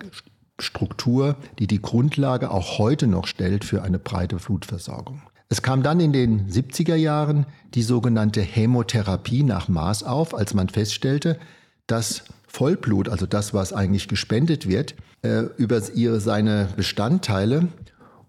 Struktur, 0.58 1.36
die 1.58 1.66
die 1.66 1.80
Grundlage 1.80 2.50
auch 2.50 2.78
heute 2.78 3.06
noch 3.06 3.26
stellt 3.26 3.64
für 3.64 3.82
eine 3.82 3.98
breite 3.98 4.36
Blutversorgung. 4.36 5.22
Es 5.48 5.62
kam 5.62 5.82
dann 5.82 5.98
in 6.00 6.12
den 6.12 6.48
70er 6.50 6.94
Jahren 6.94 7.46
die 7.74 7.82
sogenannte 7.82 8.42
Hämotherapie 8.42 9.42
nach 9.42 9.68
Maß 9.68 10.02
auf, 10.02 10.34
als 10.34 10.52
man 10.52 10.68
feststellte, 10.68 11.38
dass 11.86 12.24
Vollblut, 12.46 13.08
also 13.08 13.26
das, 13.26 13.54
was 13.54 13.72
eigentlich 13.72 14.08
gespendet 14.08 14.68
wird, 14.68 14.94
äh, 15.22 15.44
über 15.56 15.80
seine 15.80 16.68
Bestandteile 16.76 17.68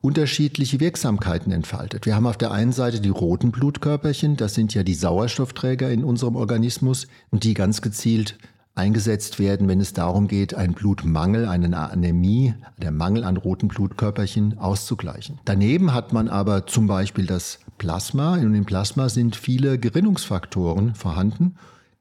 unterschiedliche 0.02 0.80
Wirksamkeiten 0.80 1.52
entfaltet. 1.52 2.06
Wir 2.06 2.16
haben 2.16 2.26
auf 2.26 2.38
der 2.38 2.52
einen 2.52 2.72
Seite 2.72 3.02
die 3.02 3.10
roten 3.10 3.52
Blutkörperchen, 3.52 4.38
das 4.38 4.54
sind 4.54 4.74
ja 4.74 4.84
die 4.84 4.94
Sauerstoffträger 4.94 5.92
in 5.92 6.06
unserem 6.06 6.38
Organismus 6.38 7.08
und 7.32 7.44
die 7.44 7.54
ganz 7.54 7.82
gezielt 7.82 8.38
eingesetzt 8.80 9.40
werden, 9.40 9.68
wenn 9.68 9.82
es 9.82 9.94
darum 9.94 10.28
geht, 10.28 10.56
einen 10.56 10.74
Blutmangel, 10.74 11.48
eine 11.48 11.78
Anämie, 11.78 12.54
der 12.78 12.92
Mangel 12.92 13.26
an 13.26 13.38
roten 13.38 13.68
Blutkörperchen 13.68 14.58
auszugleichen. 14.58 15.38
Daneben 15.46 15.94
hat 15.94 16.14
man 16.14 16.30
aber 16.30 16.66
zum 16.66 16.88
Beispiel 16.88 17.26
das 17.26 17.60
Plasma. 17.78 18.36
Und 18.36 18.56
im 18.56 18.66
Plasma 18.66 19.10
sind 19.10 19.36
viele 19.36 19.78
Gerinnungsfaktoren 19.78 20.96
vorhanden, 20.96 21.56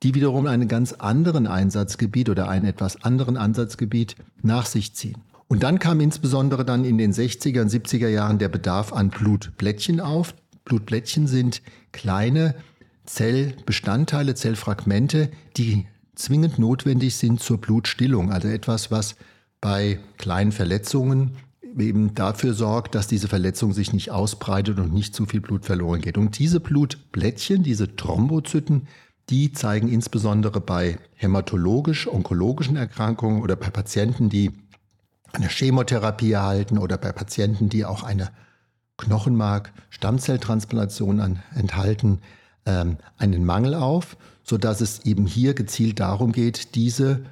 die 0.05 0.15
wiederum 0.15 0.47
einen 0.47 0.69
ganz 0.69 0.93
anderen 0.93 1.47
Einsatzgebiet 1.49 2.29
oder 2.29 2.49
einen 2.49 2.67
etwas 2.67 3.03
anderen 3.03 3.37
Ansatzgebiet 3.37 4.15
nach 4.43 4.67
sich 4.67 4.95
ziehen. 4.95 5.19
Und 5.49 5.65
dann 5.65 5.79
kam 5.79 5.99
insbesondere 6.01 6.65
dann 6.65 6.85
in 6.85 6.97
den 6.97 7.13
60er 7.13 7.63
und 7.63 7.71
70er 7.71 8.09
Jahren 8.09 8.39
der 8.39 8.49
Bedarf 8.49 8.93
an 8.93 9.11
Blutblättchen 9.11 10.01
auf. 10.01 10.35
Blutblättchen 10.65 11.27
sind 11.27 11.61
kleine 11.91 12.55
Zellbestandteile, 13.07 14.35
Zellfragmente, 14.35 15.31
die 15.57 15.87
zwingend 16.19 16.59
notwendig 16.59 17.17
sind 17.17 17.41
zur 17.41 17.59
Blutstillung. 17.59 18.33
Also 18.33 18.49
etwas, 18.49 18.91
was 18.91 19.17
bei 19.61 19.99
kleinen 20.19 20.53
Verletzungen 20.53 21.37
eben 21.79 22.15
dafür 22.15 22.55
sorgt, 22.55 22.95
dass 22.95 23.07
diese 23.07 23.29
Verletzung 23.29 23.73
sich 23.73 23.93
nicht 23.93 24.11
ausbreitet 24.11 24.79
und 24.79 24.93
nicht 24.93 25.15
zu 25.15 25.27
viel 25.27 25.41
Blut 25.41 25.65
verloren 25.65 26.01
geht. 26.01 26.19
Und 26.19 26.39
diese 26.39 26.61
Blutblättchen, 26.61 27.63
diese 27.63 27.95
Thrombozyten, 27.95 28.89
die 29.31 29.53
zeigen 29.53 29.89
insbesondere 29.89 30.61
bei 30.61 30.99
hämatologisch-onkologischen 31.15 32.77
Erkrankungen 32.77 33.43
oder 33.43 33.57
bei 33.57 33.71
Patienten, 33.71 34.31
die 34.31 34.53
eine 35.33 35.49
Chemotherapie 35.49 36.33
erhalten 36.33 36.79
oder 36.79 36.97
bei 36.97 37.13
Patienten, 37.13 37.69
die 37.69 37.85
auch 37.85 38.03
eine 38.03 38.31
Knochenmark-Stammzelltransplantation 38.97 41.39
enthalten, 41.55 42.21
ähm, 42.65 42.97
einen 43.19 43.45
Mangel 43.45 43.75
auf, 43.75 44.17
sodass 44.49 44.81
es 44.81 45.05
eben 45.05 45.27
hier 45.27 45.55
gezielt 45.55 46.01
darum 46.01 46.33
geht, 46.33 46.75
diese 46.75 47.25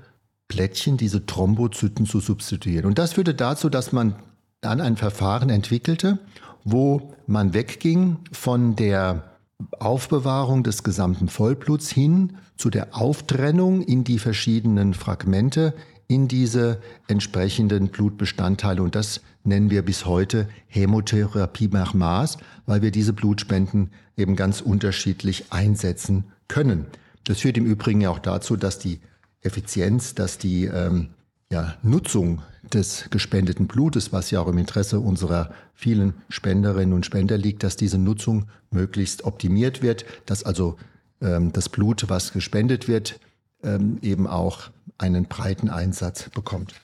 Plättchen, 0.49 0.97
diese 0.97 1.27
Thrombozyten 1.27 2.07
zu 2.07 2.21
substituieren. 2.21 2.85
Und 2.85 2.99
das 2.99 3.15
führte 3.15 3.35
dazu, 3.35 3.69
dass 3.69 3.93
man 3.93 4.15
dann 4.61 4.81
ein 4.81 4.97
Verfahren 4.97 5.51
entwickelte, 5.51 6.19
wo 6.65 7.15
man 7.27 7.55
wegging 7.55 8.19
von 8.33 8.77
der 8.77 9.37
Aufbewahrung 9.79 10.63
des 10.63 10.83
gesamten 10.83 11.29
Vollbluts 11.29 11.91
hin 11.91 12.37
zu 12.57 12.71
der 12.71 12.95
Auftrennung 12.95 13.83
in 13.83 14.05
die 14.05 14.19
verschiedenen 14.19 14.93
Fragmente, 14.93 15.75
in 16.09 16.29
diese 16.29 16.81
entsprechenden 17.09 17.89
Blutbestandteile. 17.89 18.83
Und 18.83 18.95
das 18.95 19.23
nennen 19.45 19.71
wir 19.71 19.83
bis 19.83 20.07
heute 20.07 20.49
Hämotherapie 20.67 21.69
nach 21.69 21.95
Maß, 21.95 22.39
weil 22.67 22.83
wir 22.83 22.91
diese 22.91 23.13
Blutspenden 23.13 23.91
eben 24.17 24.37
ganz 24.37 24.61
unterschiedlich 24.61 25.47
einsetzen 25.51 26.25
können. 26.49 26.87
Das 27.27 27.41
führt 27.41 27.59
im 27.59 27.67
Übrigen 27.67 28.01
ja 28.01 28.11
auch 28.11 28.21
dazu, 28.21 28.57
dass 28.57 28.79
die 28.79 29.01
Effizienz, 29.43 30.15
dass 30.15 30.39
die 30.39 30.65
ähm, 30.65 31.09
ja, 31.51 31.75
Nutzung 31.83 32.41
des 32.73 33.09
gespendeten 33.11 33.67
Blutes, 33.67 34.13
was 34.13 34.31
ja 34.31 34.41
auch 34.41 34.49
im 34.49 34.59
Interesse 34.59 35.01
unserer 35.01 35.51
vielen 35.75 36.15
Spenderinnen 36.29 36.95
und 36.95 37.05
Spender 37.05 37.37
liegt, 37.37 37.63
dass 37.63 37.77
diese 37.77 37.99
Nutzung 37.99 38.47
möglichst 38.71 39.25
optimiert 39.25 39.83
wird, 39.83 40.05
dass 40.25 40.45
also 40.45 40.77
ähm, 41.21 41.53
das 41.53 41.69
Blut, 41.69 42.09
was 42.09 42.33
gespendet 42.33 42.89
wird, 42.89 43.19
ähm, 43.63 43.99
eben 44.03 44.27
auch 44.27 44.71
einen 44.99 45.27
breiten 45.27 45.69
Einsatz 45.69 46.31
bekommt. 46.31 46.75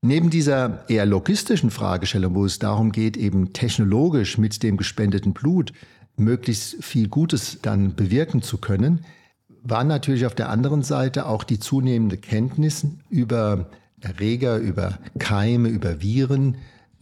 Neben 0.00 0.30
dieser 0.30 0.88
eher 0.88 1.06
logistischen 1.06 1.70
Fragestellung, 1.70 2.34
wo 2.34 2.44
es 2.44 2.58
darum 2.58 2.92
geht, 2.92 3.16
eben 3.16 3.52
technologisch 3.52 4.36
mit 4.38 4.62
dem 4.62 4.76
gespendeten 4.76 5.32
Blut 5.32 5.72
möglichst 6.16 6.82
viel 6.82 7.08
Gutes 7.08 7.58
dann 7.62 7.94
bewirken 7.94 8.42
zu 8.42 8.58
können, 8.58 9.04
war 9.62 9.84
natürlich 9.84 10.26
auf 10.26 10.34
der 10.34 10.48
anderen 10.48 10.82
Seite 10.82 11.26
auch 11.26 11.44
die 11.44 11.58
zunehmende 11.58 12.18
Kenntnis 12.18 12.86
über 13.08 13.66
Erreger, 14.00 14.58
über 14.58 14.98
Keime, 15.18 15.68
über 15.68 16.02
Viren 16.02 16.56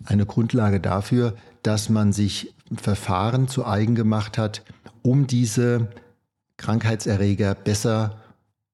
eine 0.05 0.27
Grundlage 0.27 0.81
dafür, 0.81 1.35
dass 1.63 1.89
man 1.89 2.13
sich 2.13 2.55
Verfahren 2.75 3.49
zu 3.49 3.67
eigen 3.67 3.95
gemacht 3.95 4.39
hat, 4.39 4.63
um 5.03 5.27
diese 5.27 5.89
Krankheitserreger 6.57 7.55
besser 7.55 8.19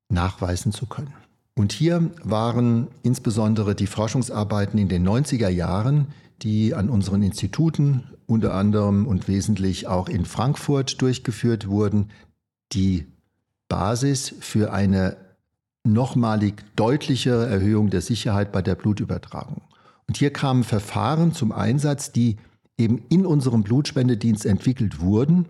nachweisen 0.09 0.73
zu 0.73 0.87
können. 0.87 1.13
Und 1.55 1.73
hier 1.73 2.11
waren 2.23 2.89
insbesondere 3.03 3.75
die 3.75 3.87
Forschungsarbeiten 3.87 4.79
in 4.79 4.89
den 4.89 5.09
90er 5.09 5.49
Jahren, 5.49 6.09
die 6.43 6.75
an 6.75 6.91
unseren 6.91 7.23
Instituten 7.23 8.05
unter 8.27 8.55
anderem 8.55 9.07
und 9.07 9.27
wesentlich 9.27 9.87
auch 9.87 10.09
in 10.09 10.27
Frankfurt 10.27 11.01
durchgeführt 11.01 11.69
wurden, 11.69 12.11
die 12.73 13.07
Basis 13.69 14.35
für 14.41 14.73
eine 14.73 15.17
nochmalig 15.85 16.65
deutlichere 16.77 17.47
Erhöhung 17.47 17.91
der 17.91 18.01
Sicherheit 18.01 18.53
bei 18.53 18.63
der 18.63 18.75
Blutübertragung. 18.75 19.63
Und 20.09 20.17
hier 20.17 20.33
kamen 20.33 20.65
Verfahren 20.65 21.33
zum 21.33 21.53
Einsatz, 21.53 22.13
die 22.13 22.37
eben 22.79 23.03
in 23.09 23.25
unserem 23.25 23.63
Blutspendedienst 23.63 24.47
entwickelt 24.47 25.01
wurden, 25.01 25.47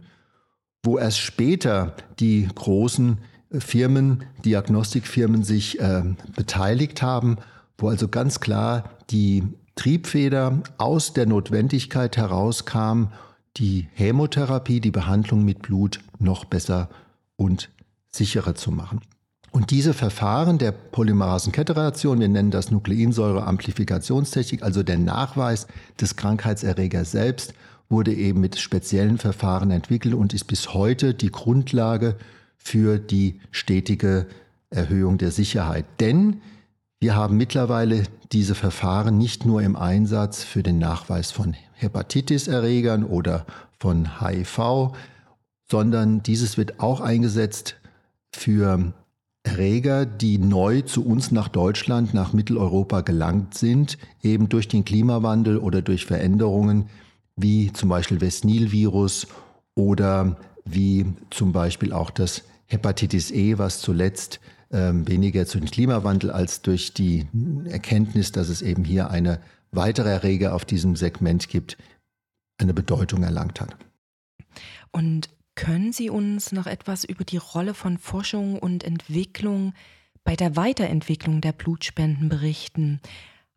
wo 0.83 0.98
erst 0.98 1.18
später 1.18 1.94
die 2.20 2.48
großen 2.55 3.18
Firmen, 3.52 4.24
Diagnostikfirmen 4.44 5.42
sich 5.42 5.81
äh, 5.81 6.02
beteiligt 6.35 7.02
haben, 7.02 7.37
wo 7.79 7.88
also 7.88 8.09
ganz 8.09 8.40
klar 8.40 8.90
die 9.11 9.44
Triebfeder 9.74 10.62
aus 10.79 11.12
der 11.12 11.26
Notwendigkeit 11.26 12.16
herauskam, 12.16 13.09
die 13.57 13.88
Hämotherapie, 13.92 14.81
die 14.81 14.90
Behandlung 14.90 15.44
mit 15.44 15.62
Blut 15.62 16.00
noch 16.18 16.44
besser 16.44 16.88
und 17.37 17.70
sicherer 18.10 18.54
zu 18.54 18.70
machen. 18.70 19.00
Und 19.50 19.70
diese 19.70 19.94
Verfahren 19.94 20.58
der 20.58 20.72
Polymerasenkettereaktion, 20.72 22.20
wir 22.20 22.28
nennen 22.28 22.50
das 22.50 22.70
Nukleinsäure-Amplifikationstechnik, 22.70 24.62
also 24.62 24.82
der 24.82 24.98
Nachweis 24.98 25.66
des 25.98 26.16
Krankheitserregers 26.16 27.10
selbst, 27.10 27.54
wurde 27.88 28.12
eben 28.12 28.40
mit 28.40 28.58
speziellen 28.58 29.16
Verfahren 29.16 29.70
entwickelt 29.70 30.14
und 30.14 30.34
ist 30.34 30.44
bis 30.44 30.74
heute 30.74 31.14
die 31.14 31.30
Grundlage 31.30 32.16
für 32.58 32.98
die 32.98 33.40
stetige 33.50 34.26
Erhöhung 34.70 35.18
der 35.18 35.30
Sicherheit. 35.30 35.86
Denn 36.00 36.42
wir 36.98 37.14
haben 37.14 37.36
mittlerweile 37.36 38.02
diese 38.32 38.54
Verfahren 38.54 39.16
nicht 39.16 39.46
nur 39.46 39.62
im 39.62 39.76
Einsatz 39.76 40.42
für 40.42 40.62
den 40.62 40.78
Nachweis 40.78 41.30
von 41.30 41.54
Hepatitis-Erregern 41.74 43.04
oder 43.04 43.46
von 43.78 44.20
HIV, 44.20 44.92
sondern 45.70 46.22
dieses 46.22 46.58
wird 46.58 46.80
auch 46.80 47.00
eingesetzt 47.00 47.76
für 48.37 48.92
Erreger, 49.42 50.07
die 50.07 50.38
neu 50.38 50.83
zu 50.83 51.05
uns 51.07 51.31
nach 51.31 51.49
Deutschland, 51.49 52.14
nach 52.14 52.33
Mitteleuropa 52.33 53.03
gelangt 53.03 53.55
sind, 53.55 53.96
eben 54.22 54.49
durch 54.49 54.68
den 54.68 54.85
Klimawandel 54.85 55.59
oder 55.59 55.83
durch 55.83 56.05
Veränderungen 56.05 56.88
wie 57.37 57.72
zum 57.72 57.88
Beispiel 57.88 58.20
Westnil-Virus 58.20 59.29
oder 59.75 60.37
wie 60.64 61.07
zum 61.31 61.53
Beispiel 61.53 61.92
auch 61.92 62.11
das 62.11 62.42
Hepatitis 62.66 63.31
E, 63.31 63.59
was 63.59 63.81
zuletzt 63.81 64.40
ähm, 64.72 65.07
weniger 65.07 65.46
zu 65.46 65.59
dem 65.59 65.70
Klimawandel 65.70 66.31
als 66.31 66.62
durch 66.62 66.92
die 66.92 67.27
Erkenntnis, 67.66 68.33
dass 68.33 68.49
es 68.49 68.62
eben 68.62 68.85
hier 68.85 69.11
eine 69.11 69.40
weitere 69.70 70.11
Erreger 70.11 70.55
auf 70.55 70.64
diesem 70.64 70.96
Segment 70.96 71.49
gibt, 71.49 71.77
eine 72.59 72.75
Bedeutung 72.75 73.22
erlangt 73.22 73.61
hat. 73.61 73.77
Und 74.90 75.29
können 75.56 75.92
Sie 75.92 76.10
uns 76.10 76.52
noch 76.52 76.66
etwas 76.66 77.02
über 77.02 77.24
die 77.24 77.38
Rolle 77.38 77.74
von 77.74 77.98
Forschung 77.98 78.58
und 78.58 78.84
Entwicklung 78.84 79.72
bei 80.22 80.36
der 80.36 80.54
Weiterentwicklung 80.54 81.40
der 81.40 81.52
Blutspenden 81.52 82.28
berichten? 82.28 83.00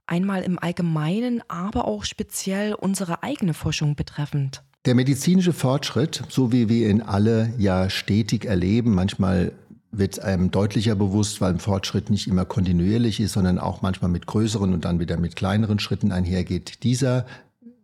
Einmal 0.08 0.42
im 0.42 0.58
Allgemeinen, 0.58 1.44
aber 1.48 1.86
auch 1.86 2.04
speziell 2.04 2.74
unsere 2.74 3.22
eigene 3.22 3.54
Forschung 3.54 3.96
betreffend. 3.96 4.64
Der 4.86 4.96
medizinische 4.96 5.54
Fortschritt, 5.54 6.24
so 6.30 6.52
wie 6.52 6.70
wir 6.70 6.90
ihn 6.90 7.02
alle 7.02 7.54
ja 7.58 7.90
stetig 7.90 8.46
erleben, 8.46 8.96
manchmal 8.96 9.52
wird 9.92 10.20
einem 10.20 10.52
deutlicher 10.52 10.96
bewusst, 10.96 11.42
weil 11.42 11.54
ein 11.54 11.60
Fortschritt 11.60 12.10
nicht 12.10 12.28
immer 12.28 12.46
kontinuierlich 12.46 13.20
ist, 13.20 13.34
sondern 13.34 13.60
auch 13.60 13.82
manchmal 13.82 14.10
mit 14.10 14.26
größeren 14.26 14.74
und 14.74 14.86
dann 14.86 15.00
wieder 15.00 15.18
mit 15.18 15.36
kleineren 15.36 15.80
Schritten 15.80 16.12
einhergeht. 16.12 16.84
Dieser 16.84 17.26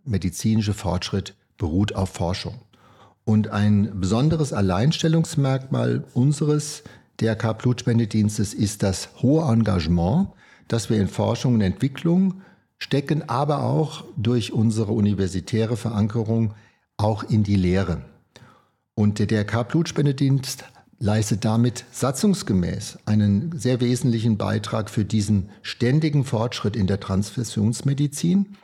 medizinische 0.05 0.73
Fortschritt 0.73 1.35
beruht 1.57 1.95
auf 1.95 2.09
Forschung. 2.09 2.55
Und 3.25 3.49
ein 3.49 3.99
besonderes 3.99 4.53
Alleinstellungsmerkmal 4.53 6.03
unseres 6.13 6.83
DRK-Blutspendedienstes 7.19 8.53
ist 8.53 8.83
das 8.83 9.09
hohe 9.21 9.51
Engagement, 9.51 10.29
das 10.67 10.89
wir 10.89 11.01
in 11.01 11.07
Forschung 11.07 11.55
und 11.55 11.61
Entwicklung 11.61 12.41
stecken, 12.77 13.27
aber 13.27 13.63
auch 13.63 14.03
durch 14.15 14.53
unsere 14.53 14.91
universitäre 14.91 15.75
Verankerung 15.75 16.53
auch 16.97 17.23
in 17.23 17.43
die 17.43 17.55
Lehre. 17.55 18.05
Und 18.93 19.17
der 19.17 19.25
DRK-Blutspendedienst 19.25 20.65
leistet 20.99 21.45
damit 21.45 21.83
satzungsgemäß 21.91 22.99
einen 23.05 23.57
sehr 23.57 23.81
wesentlichen 23.81 24.37
Beitrag 24.37 24.89
für 24.89 25.03
diesen 25.03 25.49
ständigen 25.61 26.23
Fortschritt 26.25 26.75
in 26.75 26.87
der 26.87 26.99
Transfusionsmedizin, 26.99 28.55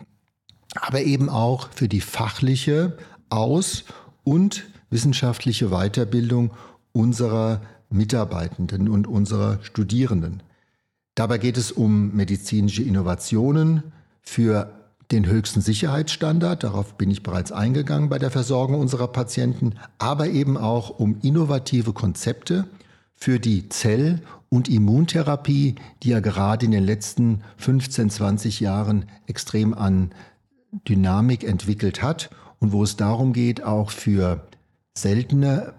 aber 0.75 1.01
eben 1.01 1.29
auch 1.29 1.69
für 1.73 1.87
die 1.87 2.01
fachliche 2.01 2.97
Aus- 3.29 3.85
und 4.23 4.65
wissenschaftliche 4.89 5.69
Weiterbildung 5.69 6.51
unserer 6.91 7.61
Mitarbeitenden 7.89 8.89
und 8.89 9.07
unserer 9.07 9.59
Studierenden. 9.63 10.43
Dabei 11.15 11.37
geht 11.37 11.57
es 11.57 11.71
um 11.71 12.15
medizinische 12.15 12.83
Innovationen 12.83 13.83
für 14.21 14.71
den 15.11 15.25
höchsten 15.25 15.59
Sicherheitsstandard, 15.59 16.63
darauf 16.63 16.97
bin 16.97 17.11
ich 17.11 17.21
bereits 17.21 17.51
eingegangen 17.51 18.07
bei 18.07 18.17
der 18.17 18.31
Versorgung 18.31 18.79
unserer 18.79 19.07
Patienten, 19.09 19.73
aber 19.97 20.27
eben 20.27 20.57
auch 20.57 20.89
um 20.99 21.17
innovative 21.21 21.91
Konzepte 21.91 22.65
für 23.13 23.39
die 23.39 23.67
Zell- 23.67 24.21
und 24.47 24.69
Immuntherapie, 24.69 25.75
die 26.03 26.09
ja 26.09 26.21
gerade 26.21 26.65
in 26.65 26.71
den 26.71 26.83
letzten 26.85 27.41
15, 27.57 28.09
20 28.09 28.61
Jahren 28.61 29.05
extrem 29.27 29.73
an 29.73 30.11
Dynamik 30.87 31.43
entwickelt 31.43 32.01
hat 32.01 32.29
und 32.61 32.71
wo 32.71 32.83
es 32.83 32.95
darum 32.95 33.33
geht, 33.33 33.63
auch 33.63 33.89
für 33.89 34.47
seltene, 34.97 35.73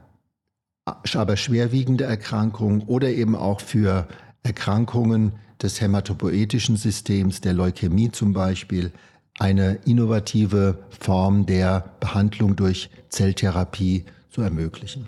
aber 0.85 1.37
schwerwiegende 1.37 2.05
Erkrankungen 2.05 2.83
oder 2.83 3.09
eben 3.09 3.35
auch 3.35 3.61
für 3.61 4.07
Erkrankungen 4.43 5.33
des 5.63 5.81
hämatopoetischen 5.81 6.77
Systems, 6.77 7.41
der 7.41 7.55
Leukämie 7.55 8.11
zum 8.11 8.33
Beispiel, 8.33 8.93
eine 9.39 9.79
innovative 9.87 10.79
Form 11.01 11.47
der 11.47 11.93
Behandlung 12.01 12.57
durch 12.57 12.91
Zelltherapie 13.09 14.05
zu 14.31 14.43
ermöglichen. 14.43 15.07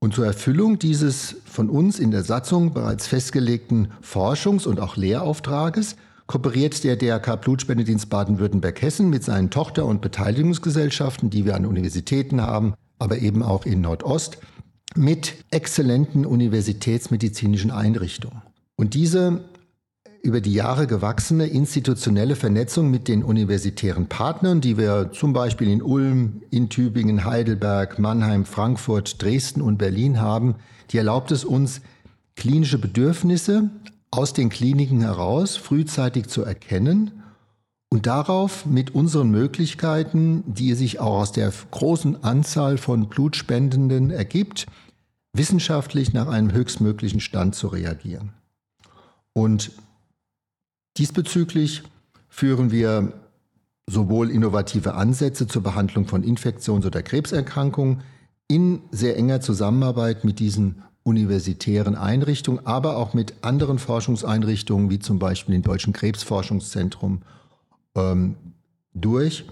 Und 0.00 0.14
zur 0.14 0.26
Erfüllung 0.26 0.80
dieses 0.80 1.36
von 1.44 1.70
uns 1.70 2.00
in 2.00 2.10
der 2.10 2.24
Satzung 2.24 2.74
bereits 2.74 3.06
festgelegten 3.06 3.92
Forschungs- 4.02 4.66
und 4.66 4.80
auch 4.80 4.96
Lehrauftrages 4.96 5.96
kooperiert 6.26 6.84
der 6.84 6.96
DRK 6.96 7.36
Blutspendedienst 7.36 8.08
Baden-Württemberg-Hessen 8.08 9.10
mit 9.10 9.24
seinen 9.24 9.50
Tochter- 9.50 9.86
und 9.86 10.00
Beteiligungsgesellschaften, 10.00 11.30
die 11.30 11.44
wir 11.44 11.54
an 11.54 11.66
Universitäten 11.66 12.40
haben, 12.40 12.74
aber 12.98 13.18
eben 13.18 13.42
auch 13.42 13.66
in 13.66 13.80
Nordost, 13.80 14.38
mit 14.94 15.34
exzellenten 15.50 16.26
universitätsmedizinischen 16.26 17.70
Einrichtungen. 17.70 18.42
Und 18.76 18.94
diese 18.94 19.44
über 20.22 20.40
die 20.40 20.54
Jahre 20.54 20.86
gewachsene 20.86 21.46
institutionelle 21.46 22.36
Vernetzung 22.36 22.90
mit 22.90 23.08
den 23.08 23.24
universitären 23.24 24.06
Partnern, 24.06 24.60
die 24.60 24.78
wir 24.78 25.10
zum 25.12 25.32
Beispiel 25.32 25.68
in 25.68 25.82
Ulm, 25.82 26.42
in 26.50 26.68
Tübingen, 26.68 27.24
Heidelberg, 27.24 27.98
Mannheim, 27.98 28.44
Frankfurt, 28.44 29.20
Dresden 29.20 29.60
und 29.60 29.78
Berlin 29.78 30.20
haben, 30.20 30.54
die 30.90 30.98
erlaubt 30.98 31.32
es 31.32 31.44
uns, 31.44 31.80
klinische 32.36 32.78
Bedürfnisse 32.78 33.70
aus 34.12 34.32
den 34.32 34.48
Kliniken 34.48 35.00
heraus 35.00 35.56
frühzeitig 35.56 36.28
zu 36.28 36.44
erkennen 36.44 37.24
und 37.88 38.06
darauf 38.06 38.64
mit 38.64 38.94
unseren 38.94 39.30
Möglichkeiten, 39.30 40.44
die 40.46 40.74
sich 40.74 41.00
auch 41.00 41.22
aus 41.22 41.32
der 41.32 41.52
großen 41.72 42.22
Anzahl 42.22 42.78
von 42.78 43.08
Blutspendenden 43.08 44.10
ergibt, 44.10 44.66
wissenschaftlich 45.32 46.12
nach 46.12 46.28
einem 46.28 46.52
höchstmöglichen 46.52 47.18
Stand 47.18 47.56
zu 47.56 47.66
reagieren. 47.66 48.32
Und 49.32 49.72
Diesbezüglich 50.98 51.82
führen 52.28 52.70
wir 52.70 53.14
sowohl 53.86 54.30
innovative 54.30 54.94
Ansätze 54.94 55.46
zur 55.46 55.62
Behandlung 55.62 56.06
von 56.06 56.22
Infektions- 56.22 56.86
oder 56.86 57.02
Krebserkrankungen 57.02 58.02
in 58.46 58.82
sehr 58.90 59.16
enger 59.16 59.40
Zusammenarbeit 59.40 60.24
mit 60.24 60.38
diesen 60.38 60.82
universitären 61.04 61.96
Einrichtungen, 61.96 62.66
aber 62.66 62.96
auch 62.96 63.14
mit 63.14 63.34
anderen 63.42 63.78
Forschungseinrichtungen, 63.78 64.90
wie 64.90 64.98
zum 64.98 65.18
Beispiel 65.18 65.54
dem 65.54 65.62
Deutschen 65.62 65.92
Krebsforschungszentrum, 65.92 67.22
ähm, 67.96 68.36
durch, 68.94 69.44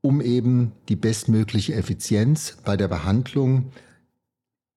um 0.00 0.20
eben 0.20 0.72
die 0.88 0.96
bestmögliche 0.96 1.74
Effizienz 1.74 2.58
bei 2.64 2.76
der 2.76 2.88
Behandlung 2.88 3.72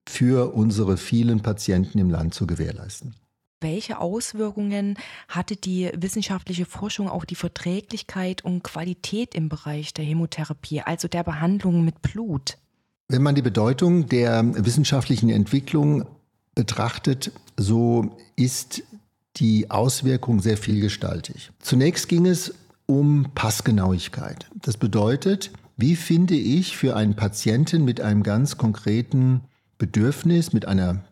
für 0.08 0.54
unsere 0.54 0.98
vielen 0.98 1.42
Patienten 1.42 2.00
im 2.00 2.10
Land 2.10 2.34
zu 2.34 2.48
gewährleisten. 2.48 3.16
Welche 3.60 4.00
Auswirkungen 4.00 4.98
hatte 5.28 5.56
die 5.56 5.90
wissenschaftliche 5.96 6.66
Forschung 6.66 7.10
auf 7.10 7.26
die 7.26 7.36
Verträglichkeit 7.36 8.46
und 8.46 8.64
Qualität 8.64 9.34
im 9.34 9.50
Bereich 9.50 9.94
der 9.94 10.06
Hämotherapie, 10.06 10.82
also 10.82 11.08
der 11.08 11.24
Behandlung 11.24 11.84
mit 11.84 12.02
Blut? 12.04 12.58
Wenn 13.10 13.24
man 13.24 13.36
die 13.36 13.42
Bedeutung 13.42 14.08
der 14.08 14.44
wissenschaftlichen 14.66 15.30
Entwicklung 15.30 16.06
betrachtet, 16.56 17.32
so 17.56 18.18
ist 18.36 18.84
die 19.38 19.72
Auswirkung 19.72 20.42
sehr 20.42 20.58
vielgestaltig. 20.58 21.52
Zunächst 21.60 22.10
ging 22.10 22.26
es 22.26 22.54
um 22.86 23.28
Passgenauigkeit. 23.34 24.48
Das 24.62 24.76
bedeutet, 24.76 25.52
wie 25.78 25.96
finde 25.96 26.36
ich 26.36 26.76
für 26.76 26.96
einen 26.96 27.16
Patienten 27.16 27.86
mit 27.86 28.02
einem 28.02 28.24
ganz 28.24 28.58
konkreten 28.58 29.42
Bedürfnis, 29.78 30.52
mit 30.52 30.68
einer 30.68 31.06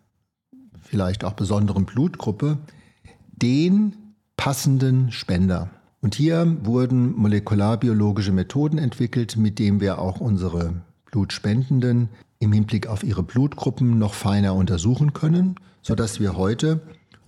vielleicht 0.82 1.24
auch 1.24 1.34
besonderen 1.34 1.86
Blutgruppe, 1.86 2.58
den 3.32 3.96
passenden 4.36 5.12
Spender. 5.12 5.70
Und 6.02 6.16
hier 6.16 6.58
wurden 6.64 7.16
molekularbiologische 7.16 8.32
Methoden 8.32 8.80
entwickelt, 8.80 9.38
mit 9.38 9.60
denen 9.60 9.80
wir 9.80 10.00
auch 10.00 10.20
unsere 10.20 10.74
Blutspendenden 11.16 12.10
im 12.40 12.52
Hinblick 12.52 12.88
auf 12.88 13.02
ihre 13.02 13.24
Blutgruppen 13.24 13.98
noch 13.98 14.14
feiner 14.14 14.54
untersuchen 14.54 15.14
können, 15.14 15.56
sodass 15.82 16.20
wir 16.20 16.36
heute 16.36 16.82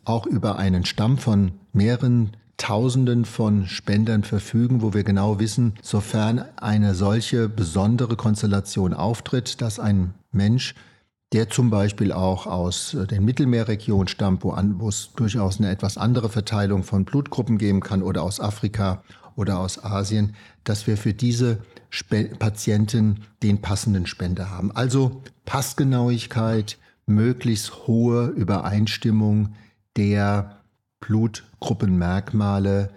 auch 0.04 0.26
über 0.26 0.58
einen 0.58 0.84
Stamm 0.84 1.18
von 1.18 1.54
mehreren 1.72 2.32
Tausenden 2.58 3.24
von 3.24 3.66
Spendern 3.66 4.26
verfügen, 4.26 4.82
wo 4.82 4.94
wir 4.94 5.06
genau 5.06 5.40
wissen, 5.40 5.76
sofern 5.82 6.44
eine 6.58 6.96
solche 6.96 7.48
besondere 7.48 8.18
Konstellation 8.18 8.94
auftritt, 8.94 9.62
dass 9.62 9.80
ein 9.80 10.14
Mensch 10.34 10.76
der 11.34 11.50
zum 11.50 11.70
Beispiel 11.70 12.12
auch 12.12 12.46
aus 12.46 12.96
den 13.10 13.24
Mittelmeerregionen 13.24 14.08
stammt, 14.10 14.44
wo, 14.44 14.54
wo 14.80 14.90
es 14.90 15.12
durchaus 15.16 15.60
eine 15.60 15.70
etwas 15.70 15.98
andere 15.98 16.30
Verteilung 16.30 16.84
von 16.84 17.06
Blutgruppen 17.06 17.58
geben 17.58 17.80
kann 17.80 18.04
oder 18.04 18.24
aus 18.24 18.40
Afrika 18.42 19.02
oder 19.38 19.60
aus 19.60 19.82
Asien, 19.82 20.36
dass 20.66 20.88
wir 20.88 20.98
für 20.98 21.14
diese 21.14 21.60
Spe 21.90 22.26
Patienten 22.26 23.22
den 23.42 23.62
passenden 23.62 24.06
Spender 24.08 24.50
haben. 24.50 24.72
Also 24.74 25.22
Passgenauigkeit, 25.46 26.78
möglichst 27.06 27.88
hohe 27.88 28.28
Übereinstimmung 28.28 29.56
der 29.96 30.58
Blutgruppenmerkmale 31.00 32.90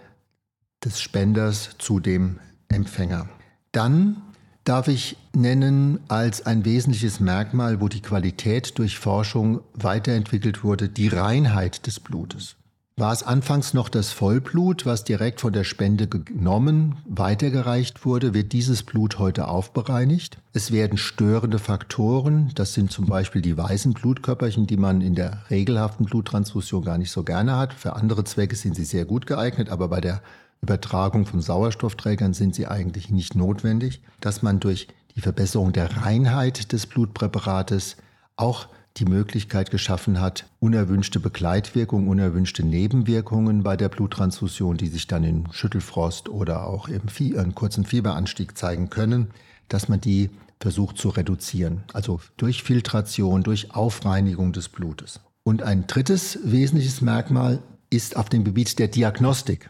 des 0.83 0.99
Spenders 0.99 1.69
zu 1.77 2.01
dem 2.01 2.39
Empfänger. 2.67 3.29
Dann 3.71 4.21
darf 4.63 4.87
ich 4.87 5.17
nennen 5.33 5.99
als 6.07 6.45
ein 6.45 6.65
wesentliches 6.65 7.19
Merkmal, 7.19 7.79
wo 7.81 7.87
die 7.87 8.01
Qualität 8.01 8.77
durch 8.77 8.99
Forschung 8.99 9.61
weiterentwickelt 9.73 10.63
wurde, 10.63 10.89
die 10.89 11.07
Reinheit 11.07 11.87
des 11.87 11.99
Blutes. 11.99 12.57
War 13.01 13.13
es 13.13 13.23
anfangs 13.23 13.73
noch 13.73 13.89
das 13.89 14.11
Vollblut, 14.11 14.85
was 14.85 15.03
direkt 15.03 15.41
von 15.41 15.51
der 15.51 15.63
Spende 15.63 16.07
genommen, 16.07 16.97
weitergereicht 17.09 18.05
wurde, 18.05 18.35
wird 18.35 18.53
dieses 18.53 18.83
Blut 18.83 19.17
heute 19.17 19.47
aufbereinigt. 19.47 20.37
Es 20.53 20.71
werden 20.71 20.99
störende 20.99 21.57
Faktoren, 21.57 22.51
das 22.53 22.75
sind 22.75 22.91
zum 22.91 23.07
Beispiel 23.07 23.41
die 23.41 23.57
weißen 23.57 23.93
Blutkörperchen, 23.93 24.67
die 24.67 24.77
man 24.77 25.01
in 25.01 25.15
der 25.15 25.41
regelhaften 25.49 26.05
Bluttransfusion 26.05 26.85
gar 26.85 26.99
nicht 26.99 27.09
so 27.09 27.23
gerne 27.23 27.57
hat. 27.57 27.73
Für 27.73 27.95
andere 27.95 28.23
Zwecke 28.23 28.55
sind 28.55 28.75
sie 28.75 28.85
sehr 28.85 29.05
gut 29.05 29.25
geeignet, 29.25 29.69
aber 29.69 29.87
bei 29.87 29.99
der 29.99 30.21
Übertragung 30.61 31.25
von 31.25 31.41
Sauerstoffträgern 31.41 32.35
sind 32.35 32.53
sie 32.53 32.67
eigentlich 32.67 33.09
nicht 33.09 33.33
notwendig, 33.33 34.03
dass 34.19 34.43
man 34.43 34.59
durch 34.59 34.87
die 35.15 35.21
Verbesserung 35.21 35.73
der 35.73 36.03
Reinheit 36.03 36.71
des 36.71 36.85
Blutpräparates 36.85 37.97
auch 38.35 38.67
die 38.97 39.05
Möglichkeit 39.05 39.71
geschaffen 39.71 40.19
hat, 40.19 40.45
unerwünschte 40.59 41.19
Begleitwirkungen, 41.19 42.07
unerwünschte 42.07 42.63
Nebenwirkungen 42.63 43.63
bei 43.63 43.77
der 43.77 43.89
Bluttransfusion, 43.89 44.77
die 44.77 44.87
sich 44.87 45.07
dann 45.07 45.23
in 45.23 45.47
Schüttelfrost 45.51 46.29
oder 46.29 46.67
auch 46.67 46.89
im 46.89 47.03
einen 47.37 47.55
kurzen 47.55 47.85
Fieberanstieg 47.85 48.57
zeigen 48.57 48.89
können, 48.89 49.27
dass 49.69 49.87
man 49.87 50.01
die 50.01 50.29
versucht 50.59 50.97
zu 50.97 51.09
reduzieren. 51.09 51.83
Also 51.93 52.19
durch 52.37 52.63
Filtration, 52.63 53.43
durch 53.43 53.73
Aufreinigung 53.73 54.53
des 54.53 54.69
Blutes. 54.69 55.21
Und 55.43 55.63
ein 55.63 55.87
drittes 55.87 56.39
wesentliches 56.43 57.01
Merkmal 57.01 57.59
ist 57.89 58.15
auf 58.15 58.29
dem 58.29 58.43
Gebiet 58.43 58.77
der 58.77 58.87
Diagnostik 58.87 59.69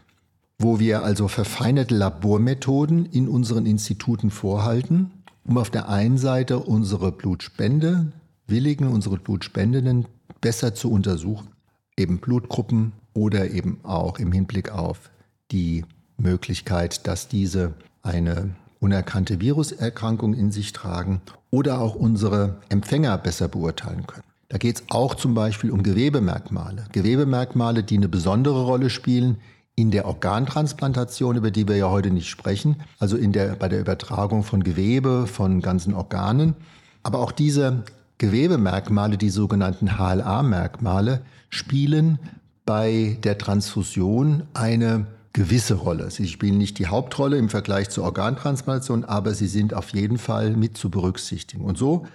wo 0.62 0.78
wir 0.78 1.02
also 1.02 1.28
verfeinerte 1.28 1.94
Labormethoden 1.94 3.06
in 3.06 3.28
unseren 3.28 3.66
Instituten 3.66 4.30
vorhalten, 4.30 5.10
um 5.44 5.58
auf 5.58 5.70
der 5.70 5.88
einen 5.88 6.18
Seite 6.18 6.60
unsere 6.60 7.10
Blutspende, 7.10 8.12
Willigen, 8.52 8.86
unsere 8.86 9.16
Blutspendenden 9.16 10.06
besser 10.40 10.74
zu 10.74 10.92
untersuchen, 10.92 11.48
eben 11.96 12.18
Blutgruppen 12.18 12.92
oder 13.14 13.50
eben 13.50 13.80
auch 13.82 14.20
im 14.20 14.30
Hinblick 14.30 14.70
auf 14.70 15.10
die 15.50 15.84
Möglichkeit, 16.16 17.06
dass 17.08 17.26
diese 17.26 17.74
eine 18.02 18.54
unerkannte 18.78 19.40
Viruserkrankung 19.40 20.34
in 20.34 20.52
sich 20.52 20.72
tragen 20.72 21.20
oder 21.50 21.80
auch 21.80 21.94
unsere 21.94 22.58
Empfänger 22.68 23.16
besser 23.18 23.48
beurteilen 23.48 24.06
können. 24.06 24.24
Da 24.48 24.58
geht 24.58 24.76
es 24.76 24.84
auch 24.90 25.14
zum 25.14 25.34
Beispiel 25.34 25.70
um 25.70 25.82
Gewebemerkmale. 25.82 26.84
Gewebemerkmale, 26.92 27.82
die 27.82 27.96
eine 27.96 28.08
besondere 28.08 28.64
Rolle 28.64 28.90
spielen 28.90 29.38
in 29.74 29.90
der 29.90 30.04
Organtransplantation, 30.04 31.36
über 31.36 31.50
die 31.50 31.66
wir 31.66 31.76
ja 31.76 31.88
heute 31.88 32.10
nicht 32.10 32.28
sprechen, 32.28 32.76
also 32.98 33.16
in 33.16 33.32
der, 33.32 33.56
bei 33.56 33.68
der 33.68 33.80
Übertragung 33.80 34.42
von 34.42 34.62
Gewebe, 34.62 35.26
von 35.26 35.62
ganzen 35.62 35.94
Organen. 35.94 36.54
Aber 37.02 37.20
auch 37.20 37.32
diese 37.32 37.84
Gewebemerkmale, 38.22 39.18
die 39.18 39.30
sogenannten 39.30 39.98
HLA-Merkmale, 39.98 41.22
spielen 41.50 42.20
bei 42.64 43.18
der 43.24 43.36
Transfusion 43.36 44.44
eine 44.54 45.08
gewisse 45.32 45.74
Rolle. 45.74 46.08
Sie 46.12 46.28
spielen 46.28 46.56
nicht 46.56 46.78
die 46.78 46.86
Hauptrolle 46.86 47.36
im 47.36 47.48
Vergleich 47.48 47.90
zur 47.90 48.04
Organtransplantation, 48.04 49.04
aber 49.04 49.34
sie 49.34 49.48
sind 49.48 49.74
auf 49.74 49.88
jeden 49.88 50.18
Fall 50.18 50.54
mit 50.54 50.76
zu 50.76 50.88
berücksichtigen. 50.88 51.64
Und 51.64 51.76
so 51.76 52.06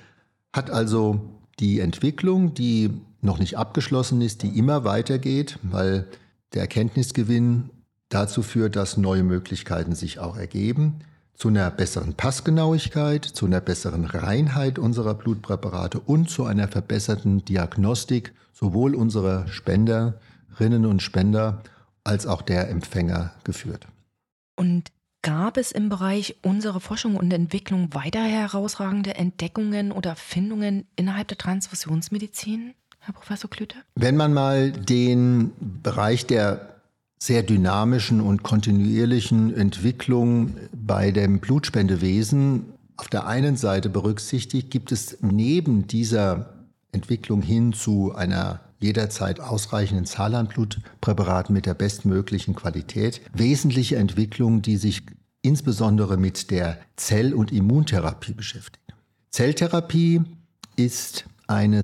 hat 0.53 0.71
also 0.71 1.19
die 1.59 1.81
Entwicklung, 1.81 2.53
die 2.53 2.89
noch 3.21 3.39
nicht 3.39 3.57
abgeschlossen 3.57 4.21
ist, 4.21 4.43
die 4.43 4.57
immer 4.57 4.85
weitergeht, 4.85 5.59
weil 5.61 6.07
der 6.53 6.61
Erkenntnisgewinn 6.61 7.69
dazu 8.07 8.43
führt, 8.43 8.77
dass 8.77 8.95
neue 8.95 9.23
Möglichkeiten 9.23 9.93
sich 9.93 10.19
auch 10.19 10.37
ergeben, 10.37 11.01
zu 11.37 11.49
einer 11.49 11.69
besseren 11.69 12.15
Passgenauigkeit, 12.15 13.23
zu 13.23 13.45
einer 13.45 13.61
besseren 13.61 14.05
Reinheit 14.05 14.79
unserer 14.79 15.13
Blutpräparate 15.13 15.99
und 15.99 16.29
zu 16.29 16.45
einer 16.45 16.67
verbesserten 16.67 17.45
Diagnostik 17.45 18.33
sowohl 18.53 18.95
unserer 18.95 19.47
Spenderinnen 19.47 20.85
und 20.87 21.03
Spender 21.03 21.61
als 22.03 22.25
auch 22.25 22.41
der 22.41 22.69
Empfänger 22.69 23.33
geführt. 23.43 23.87
Und 24.55 24.91
gab 25.21 25.57
es 25.57 25.71
im 25.71 25.89
Bereich 25.89 26.37
unserer 26.41 26.79
Forschung 26.79 27.15
und 27.15 27.31
Entwicklung 27.31 27.93
weiter 27.93 28.23
herausragende 28.23 29.13
Entdeckungen 29.15 29.91
oder 29.91 30.15
Findungen 30.15 30.87
innerhalb 30.95 31.27
der 31.27 31.37
Transfusionsmedizin, 31.37 32.73
Herr 32.99 33.13
Professor 33.13 33.49
Klüter? 33.49 33.77
Wenn 33.93 34.15
man 34.15 34.33
mal 34.33 34.71
den 34.71 35.51
Bereich 35.59 36.25
der 36.25 36.76
sehr 37.19 37.43
dynamischen 37.43 38.21
und 38.21 38.43
kontinuierlichen 38.43 39.53
Entwicklung 39.55 40.55
bei 40.73 41.11
dem 41.11 41.39
Blutspendewesen 41.39 42.65
auf 42.97 43.07
der 43.07 43.27
einen 43.27 43.57
Seite 43.57 43.89
berücksichtigt, 43.89 44.71
gibt 44.71 44.91
es 44.91 45.17
neben 45.21 45.87
dieser 45.87 46.53
Entwicklung 46.91 47.41
hin 47.41 47.73
zu 47.73 48.13
einer 48.15 48.61
jederzeit 48.79 49.39
ausreichenden 49.39 50.05
Zahl 50.05 50.35
an 50.35 50.47
Blutpräparaten 50.47 51.53
mit 51.53 51.65
der 51.65 51.73
bestmöglichen 51.73 52.55
Qualität. 52.55 53.21
Wesentliche 53.33 53.97
Entwicklungen, 53.97 54.61
die 54.61 54.77
sich 54.77 55.03
insbesondere 55.41 56.17
mit 56.17 56.51
der 56.51 56.77
Zell- 56.95 57.33
und 57.33 57.51
Immuntherapie 57.51 58.33
beschäftigen. 58.33 58.83
Zelltherapie 59.31 60.21
ist 60.75 61.25
eine 61.47 61.81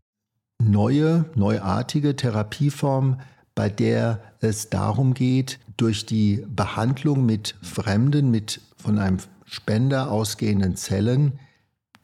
neue, 0.62 1.26
neuartige 1.36 2.16
Therapieform, 2.16 3.20
bei 3.56 3.70
der 3.70 4.22
es 4.40 4.70
darum 4.70 5.14
geht, 5.14 5.60
durch 5.78 6.06
die 6.06 6.46
Behandlung 6.48 7.26
mit 7.26 7.56
fremden, 7.62 8.32
mit 8.32 8.62
von 8.78 9.00
einem 9.00 9.18
Spender 9.46 10.12
ausgehenden 10.12 10.76
Zellen 10.76 11.40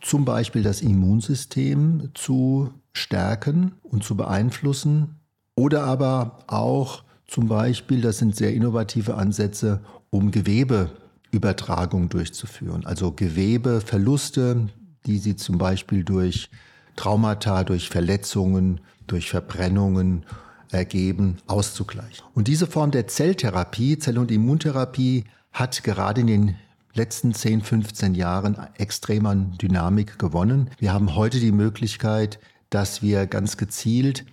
zum 0.02 0.26
Beispiel 0.26 0.64
das 0.64 0.82
Immunsystem 0.82 2.12
zu 2.14 2.74
stärken 2.94 3.74
und 3.84 4.04
zu 4.04 4.16
beeinflussen 4.16 5.20
oder 5.56 5.84
aber 5.84 6.40
auch 6.48 7.04
zum 7.28 7.48
Beispiel, 7.48 8.02
das 8.02 8.18
sind 8.18 8.36
sehr 8.36 8.54
innovative 8.54 9.16
Ansätze, 9.16 9.82
um 10.10 10.32
Gewebeübertragung 10.32 12.10
durchzuführen. 12.10 12.86
Also 12.86 13.12
Gewebeverluste, 13.12 14.70
die 15.06 15.18
sie 15.20 15.36
zum 15.36 15.58
Beispiel 15.58 16.04
durch 16.04 16.50
Traumata, 16.96 17.64
durch 17.64 17.90
Verletzungen, 17.90 18.82
durch 19.06 19.30
Verbrennungen 19.30 20.26
ergeben, 20.72 21.38
auszugleichen. 21.48 22.26
Und 22.34 22.48
diese 22.48 22.68
Form 22.68 22.92
der 22.92 23.08
Zelltherapie, 23.08 23.98
Zell- 23.98 24.18
und 24.18 24.32
Immuntherapie, 24.32 25.26
hat 25.52 25.84
gerade 25.84 26.22
in 26.22 26.28
den 26.28 26.56
letzten 26.94 27.34
10, 27.34 27.62
15 27.62 28.16
Jahren 28.16 28.58
extrem 28.78 29.26
an 29.26 29.58
Dynamik 29.58 30.20
gewonnen. 30.20 30.70
Wir 30.80 30.94
haben 30.94 31.16
heute 31.16 31.40
die 31.40 31.52
Möglichkeit, 31.52 32.40
dass 32.70 33.02
wir 33.02 33.26
ganz 33.26 33.58
gezielt 33.58 34.26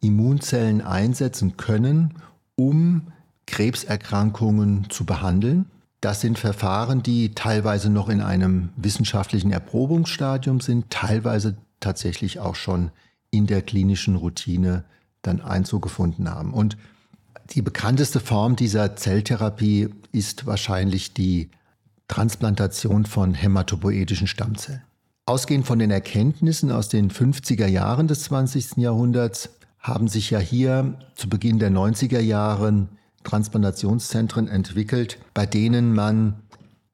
Immunzellen 0.00 0.80
einsetzen 0.80 1.56
können, 1.56 2.14
um 2.54 3.08
Krebserkrankungen 3.46 4.88
zu 4.90 5.04
behandeln. 5.04 5.66
Das 6.00 6.20
sind 6.20 6.38
Verfahren, 6.38 7.02
die 7.02 7.34
teilweise 7.34 7.90
noch 7.90 8.08
in 8.08 8.20
einem 8.20 8.70
wissenschaftlichen 8.76 9.50
Erprobungsstadium 9.52 10.60
sind, 10.60 10.90
teilweise 10.90 11.56
tatsächlich 11.80 12.38
auch 12.38 12.54
schon 12.54 12.90
in 13.30 13.46
der 13.46 13.62
klinischen 13.62 14.16
Routine 14.16 14.84
dann 15.26 15.40
Einzug 15.40 15.82
gefunden 15.82 16.30
haben. 16.30 16.52
Und 16.52 16.76
die 17.50 17.62
bekannteste 17.62 18.20
Form 18.20 18.56
dieser 18.56 18.96
Zelltherapie 18.96 19.88
ist 20.12 20.46
wahrscheinlich 20.46 21.14
die 21.14 21.50
Transplantation 22.08 23.04
von 23.06 23.34
hämatopoetischen 23.34 24.26
Stammzellen. 24.26 24.82
Ausgehend 25.26 25.66
von 25.66 25.78
den 25.78 25.90
Erkenntnissen 25.90 26.70
aus 26.70 26.88
den 26.88 27.10
50er 27.10 27.66
Jahren 27.66 28.06
des 28.06 28.24
20. 28.24 28.76
Jahrhunderts 28.76 29.50
haben 29.80 30.08
sich 30.08 30.30
ja 30.30 30.38
hier 30.38 30.94
zu 31.14 31.28
Beginn 31.28 31.58
der 31.58 31.70
90er 31.70 32.20
Jahren 32.20 32.88
Transplantationszentren 33.24 34.46
entwickelt, 34.46 35.18
bei 35.34 35.46
denen 35.46 35.94
man 35.94 36.42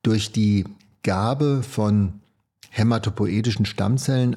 durch 0.02 0.32
die 0.32 0.64
Gabe 1.02 1.62
von 1.62 2.20
hämatopoetischen 2.70 3.66
Stammzellen, 3.66 4.36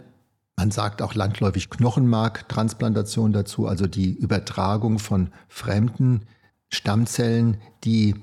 man 0.58 0.72
sagt 0.72 1.02
auch 1.02 1.14
landläufig 1.16 1.70
Knochenmarktransplantation 1.70 3.34
dazu, 3.34 3.68
also 3.68 3.88
die 3.88 4.14
Übertragung 4.14 5.00
von 5.00 5.30
fremden 5.48 6.22
Stammzellen, 6.70 7.58
die 7.84 8.16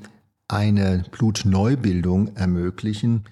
eine 0.48 1.04
Blutneubildung 1.10 2.34
ermöglichen, 2.36 3.24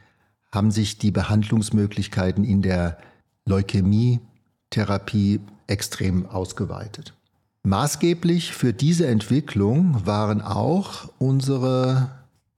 haben 0.52 0.70
sich 0.70 0.98
die 0.98 1.10
Behandlungsmöglichkeiten 1.10 2.44
in 2.44 2.62
der 2.62 2.98
Leukämie-Therapie 3.46 5.40
extrem 5.66 6.26
ausgeweitet. 6.26 7.14
Maßgeblich 7.62 8.52
für 8.52 8.72
diese 8.72 9.06
Entwicklung 9.06 10.06
waren 10.06 10.40
auch 10.40 11.10
unsere 11.18 12.10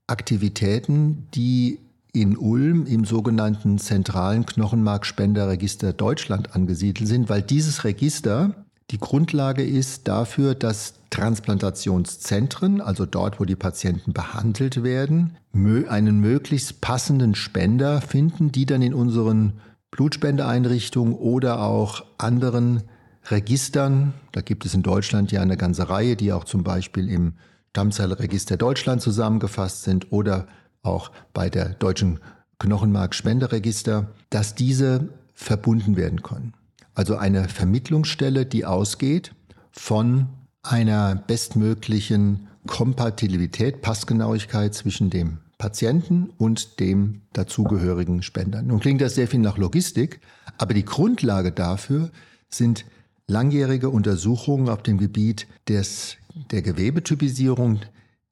Aktivitäten, 0.07 1.29
die 1.35 1.81
in 2.13 2.37
Ulm 2.37 2.87
im 2.87 3.05
sogenannten 3.05 3.79
zentralen 3.79 4.45
Knochenmarkspenderregister 4.45 5.93
Deutschland 5.93 6.55
angesiedelt 6.55 7.09
sind, 7.09 7.29
weil 7.29 7.43
dieses 7.43 7.85
Register 7.85 8.55
die 8.91 8.99
Grundlage 8.99 9.65
ist 9.65 10.07
dafür, 10.07 10.55
dass 10.55 10.95
Transplantationszentren, 11.09 12.83
also 12.83 13.07
dort, 13.07 13.41
wo 13.41 13.47
die 13.47 13.57
Patienten 13.57 14.13
behandelt 14.13 14.83
werden, 14.83 15.39
einen 15.55 16.21
möglichst 16.21 16.83
passenden 16.83 17.35
Spender 17.35 18.03
finden, 18.03 18.53
die 18.53 18.67
dann 18.67 18.83
in 18.83 18.93
unseren 18.93 19.55
Blutspendeeinrichtungen 19.91 21.15
oder 21.15 21.63
auch 21.63 22.05
anderen 22.19 22.83
Registern, 23.31 24.13
da 24.33 24.43
gibt 24.43 24.67
es 24.67 24.75
in 24.75 24.83
Deutschland 24.83 25.33
ja 25.33 25.41
eine 25.41 25.57
ganze 25.57 25.89
Reihe, 25.89 26.17
die 26.17 26.33
auch 26.33 26.45
zum 26.45 26.63
Beispiel 26.63 27.09
im 27.09 27.35
Stammzellregister 27.71 28.59
Deutschland 28.59 29.01
zusammengefasst 29.01 29.85
sind 29.85 30.13
oder 30.13 30.49
auch 30.83 31.11
bei 31.33 31.49
der 31.49 31.71
deutschen 31.71 32.21
Knochenmarkspenderegister, 32.59 34.09
dass 34.31 34.55
diese 34.55 35.09
verbunden 35.35 35.97
werden 35.97 36.23
können. 36.23 36.55
Also 36.95 37.17
eine 37.17 37.49
Vermittlungsstelle, 37.49 38.47
die 38.47 38.65
ausgeht 38.65 39.35
von 39.71 40.29
einer 40.63 41.17
bestmöglichen 41.17 42.49
Kompatibilität, 42.67 43.83
Passgenauigkeit 43.83 44.75
zwischen 44.75 45.11
dem 45.11 45.39
Patienten 45.59 46.31
und 46.39 46.81
dem 46.81 47.23
dazugehörigen 47.33 48.23
Spender. 48.23 48.63
Nun 48.63 48.81
klingt 48.81 49.01
das 49.01 49.15
sehr 49.15 49.29
viel 49.29 49.41
nach 49.41 49.59
Logistik, 49.59 50.21
aber 50.59 50.75
die 50.75 50.85
Grundlage 50.85 51.53
dafür 51.53 52.11
sind 52.49 52.85
langjährige 53.27 53.89
Untersuchungen 53.89 54.69
auf 54.69 54.83
dem 54.83 54.99
Gebiet 54.99 55.47
des, 55.69 56.17
der 56.51 56.63
Gewebetypisierung, 56.63 57.81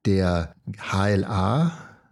der 0.04 0.54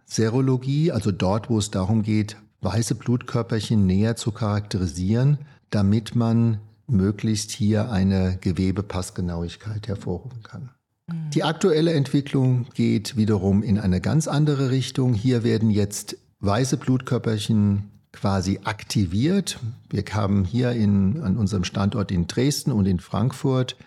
HLA-Serologie, 0.09 0.91
also 0.91 1.11
dort, 1.11 1.49
wo 1.49 1.57
es 1.57 1.71
darum 1.71 2.03
geht, 2.03 2.37
weiße 2.61 2.95
Blutkörperchen 2.95 3.85
näher 3.85 4.15
zu 4.15 4.31
charakterisieren, 4.31 5.39
damit 5.69 6.15
man 6.15 6.59
möglichst 6.87 7.51
hier 7.51 7.91
eine 7.91 8.37
Gewebepassgenauigkeit 8.41 9.87
hervorrufen 9.87 10.43
kann. 10.43 10.71
Mhm. 11.07 11.29
Die 11.33 11.43
aktuelle 11.43 11.93
Entwicklung 11.93 12.65
geht 12.73 13.15
wiederum 13.15 13.63
in 13.63 13.79
eine 13.79 14.01
ganz 14.01 14.27
andere 14.27 14.71
Richtung. 14.71 15.13
Hier 15.13 15.43
werden 15.43 15.69
jetzt 15.69 16.17
weiße 16.39 16.77
Blutkörperchen 16.77 17.91
quasi 18.11 18.59
aktiviert. 18.63 19.59
Wir 19.89 20.03
haben 20.11 20.43
hier 20.43 20.71
in, 20.71 21.21
an 21.21 21.37
unserem 21.37 21.63
Standort 21.63 22.11
in 22.11 22.25
Dresden 22.25 22.71
und 22.71 22.87
in 22.87 22.99
Frankfurt 22.99 23.77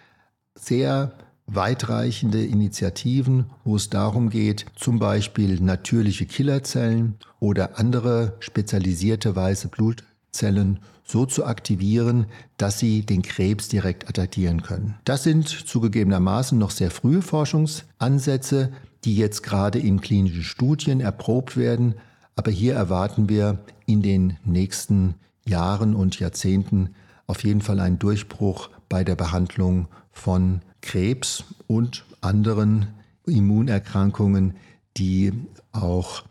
sehr 0.55 1.13
weitreichende 1.47 2.45
Initiativen, 2.45 3.47
wo 3.65 3.77
es 3.77 3.91
darum 3.91 4.31
geht, 4.31 4.67
zum 4.77 4.99
Beispiel 4.99 5.61
natürliche 5.61 6.27
Killerzellen 6.27 7.17
oder 7.41 7.79
andere 7.79 8.35
spezialisierte 8.41 9.35
weiße 9.37 9.69
Blut 9.69 10.05
Blutzellen 10.33 10.79
so 11.05 11.27
zu 11.27 11.45
aktivieren, 11.45 12.27
dass 12.57 12.79
sie 12.79 13.05
den 13.05 13.21
Krebs 13.21 13.69
direkt 13.69 14.09
attackieren 14.09 14.63
können. 14.63 14.95
Das 15.05 15.25
sind 15.25 15.47
zugegebenermaßen 15.47 16.59
noch 16.59 16.71
sehr 16.71 16.91
frühe 16.91 17.21
Forschungsansätze, 17.21 18.73
die 19.05 19.17
jetzt 19.17 19.43
gerade 19.43 19.79
in 19.79 20.01
klinischen 20.01 20.43
Studien 20.43 21.01
erprobt 21.01 21.57
werden. 21.57 21.97
Aber 22.35 22.51
hier 22.51 22.75
erwarten 22.75 23.29
wir 23.29 23.59
in 23.85 24.01
den 24.01 24.39
nächsten 24.45 25.17
Jahren 25.45 25.95
und 25.95 26.19
Jahrzehnten 26.19 26.95
auf 27.27 27.45
jeden 27.45 27.61
Fall 27.61 27.81
einen 27.81 27.99
Durchbruch 27.99 28.71
bei 28.89 29.05
der 29.05 29.17
Behandlung 29.17 29.89
von 30.13 30.63
Krebs 30.83 31.45
und 31.67 32.05
anderen 32.21 32.89
Immunerkrankungen, 33.27 34.57
die 34.97 35.33
auch 35.73 36.25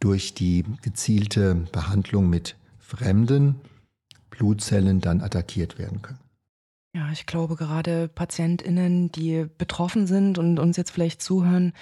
durch 0.00 0.34
die 0.34 0.64
gezielte 0.82 1.54
Behandlung 1.72 2.28
mit 2.28 2.56
fremden 2.78 3.56
Blutzellen 4.30 5.00
dann 5.00 5.20
attackiert 5.20 5.78
werden 5.78 6.02
können. 6.02 6.18
Ja, 6.94 7.12
ich 7.12 7.26
glaube, 7.26 7.54
gerade 7.56 8.08
PatientInnen, 8.08 9.12
die 9.12 9.46
betroffen 9.58 10.06
sind 10.06 10.38
und 10.38 10.58
uns 10.58 10.76
jetzt 10.76 10.90
vielleicht 10.90 11.22
zuhören, 11.22 11.72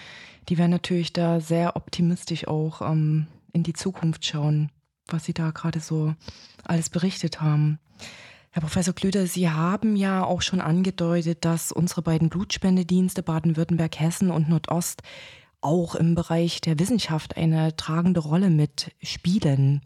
die 0.48 0.58
werden 0.58 0.72
natürlich 0.72 1.12
da 1.12 1.40
sehr 1.40 1.76
optimistisch 1.76 2.46
auch 2.48 2.82
ähm, 2.82 3.26
in 3.52 3.62
die 3.62 3.72
Zukunft 3.72 4.26
schauen, 4.26 4.70
was 5.06 5.24
sie 5.24 5.32
da 5.32 5.52
gerade 5.52 5.80
so 5.80 6.14
alles 6.64 6.90
berichtet 6.90 7.40
haben. 7.40 7.78
Herr 8.56 8.62
Professor 8.62 8.94
Klüter, 8.94 9.26
Sie 9.26 9.50
haben 9.50 9.96
ja 9.96 10.24
auch 10.24 10.40
schon 10.40 10.62
angedeutet, 10.62 11.44
dass 11.44 11.72
unsere 11.72 12.00
beiden 12.00 12.30
Blutspendedienste 12.30 13.22
Baden-Württemberg, 13.22 14.00
Hessen 14.00 14.30
und 14.30 14.48
Nordost 14.48 15.02
auch 15.60 15.94
im 15.94 16.14
Bereich 16.14 16.62
der 16.62 16.78
Wissenschaft 16.78 17.36
eine 17.36 17.76
tragende 17.76 18.20
Rolle 18.20 18.48
mitspielen. 18.48 19.82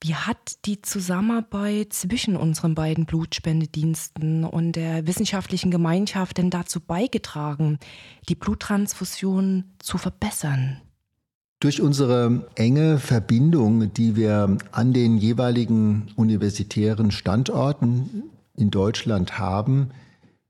Wie 0.00 0.14
hat 0.14 0.64
die 0.66 0.80
Zusammenarbeit 0.80 1.94
zwischen 1.94 2.36
unseren 2.36 2.76
beiden 2.76 3.06
Blutspendediensten 3.06 4.44
und 4.44 4.76
der 4.76 5.08
wissenschaftlichen 5.08 5.72
Gemeinschaft 5.72 6.38
denn 6.38 6.50
dazu 6.50 6.78
beigetragen, 6.78 7.80
die 8.28 8.36
Bluttransfusion 8.36 9.64
zu 9.80 9.98
verbessern? 9.98 10.80
Durch 11.58 11.80
unsere 11.80 12.46
enge 12.54 12.98
Verbindung, 12.98 13.92
die 13.94 14.14
wir 14.14 14.58
an 14.72 14.92
den 14.92 15.16
jeweiligen 15.16 16.08
universitären 16.14 17.10
Standorten 17.10 18.24
in 18.56 18.70
Deutschland 18.70 19.38
haben, 19.38 19.88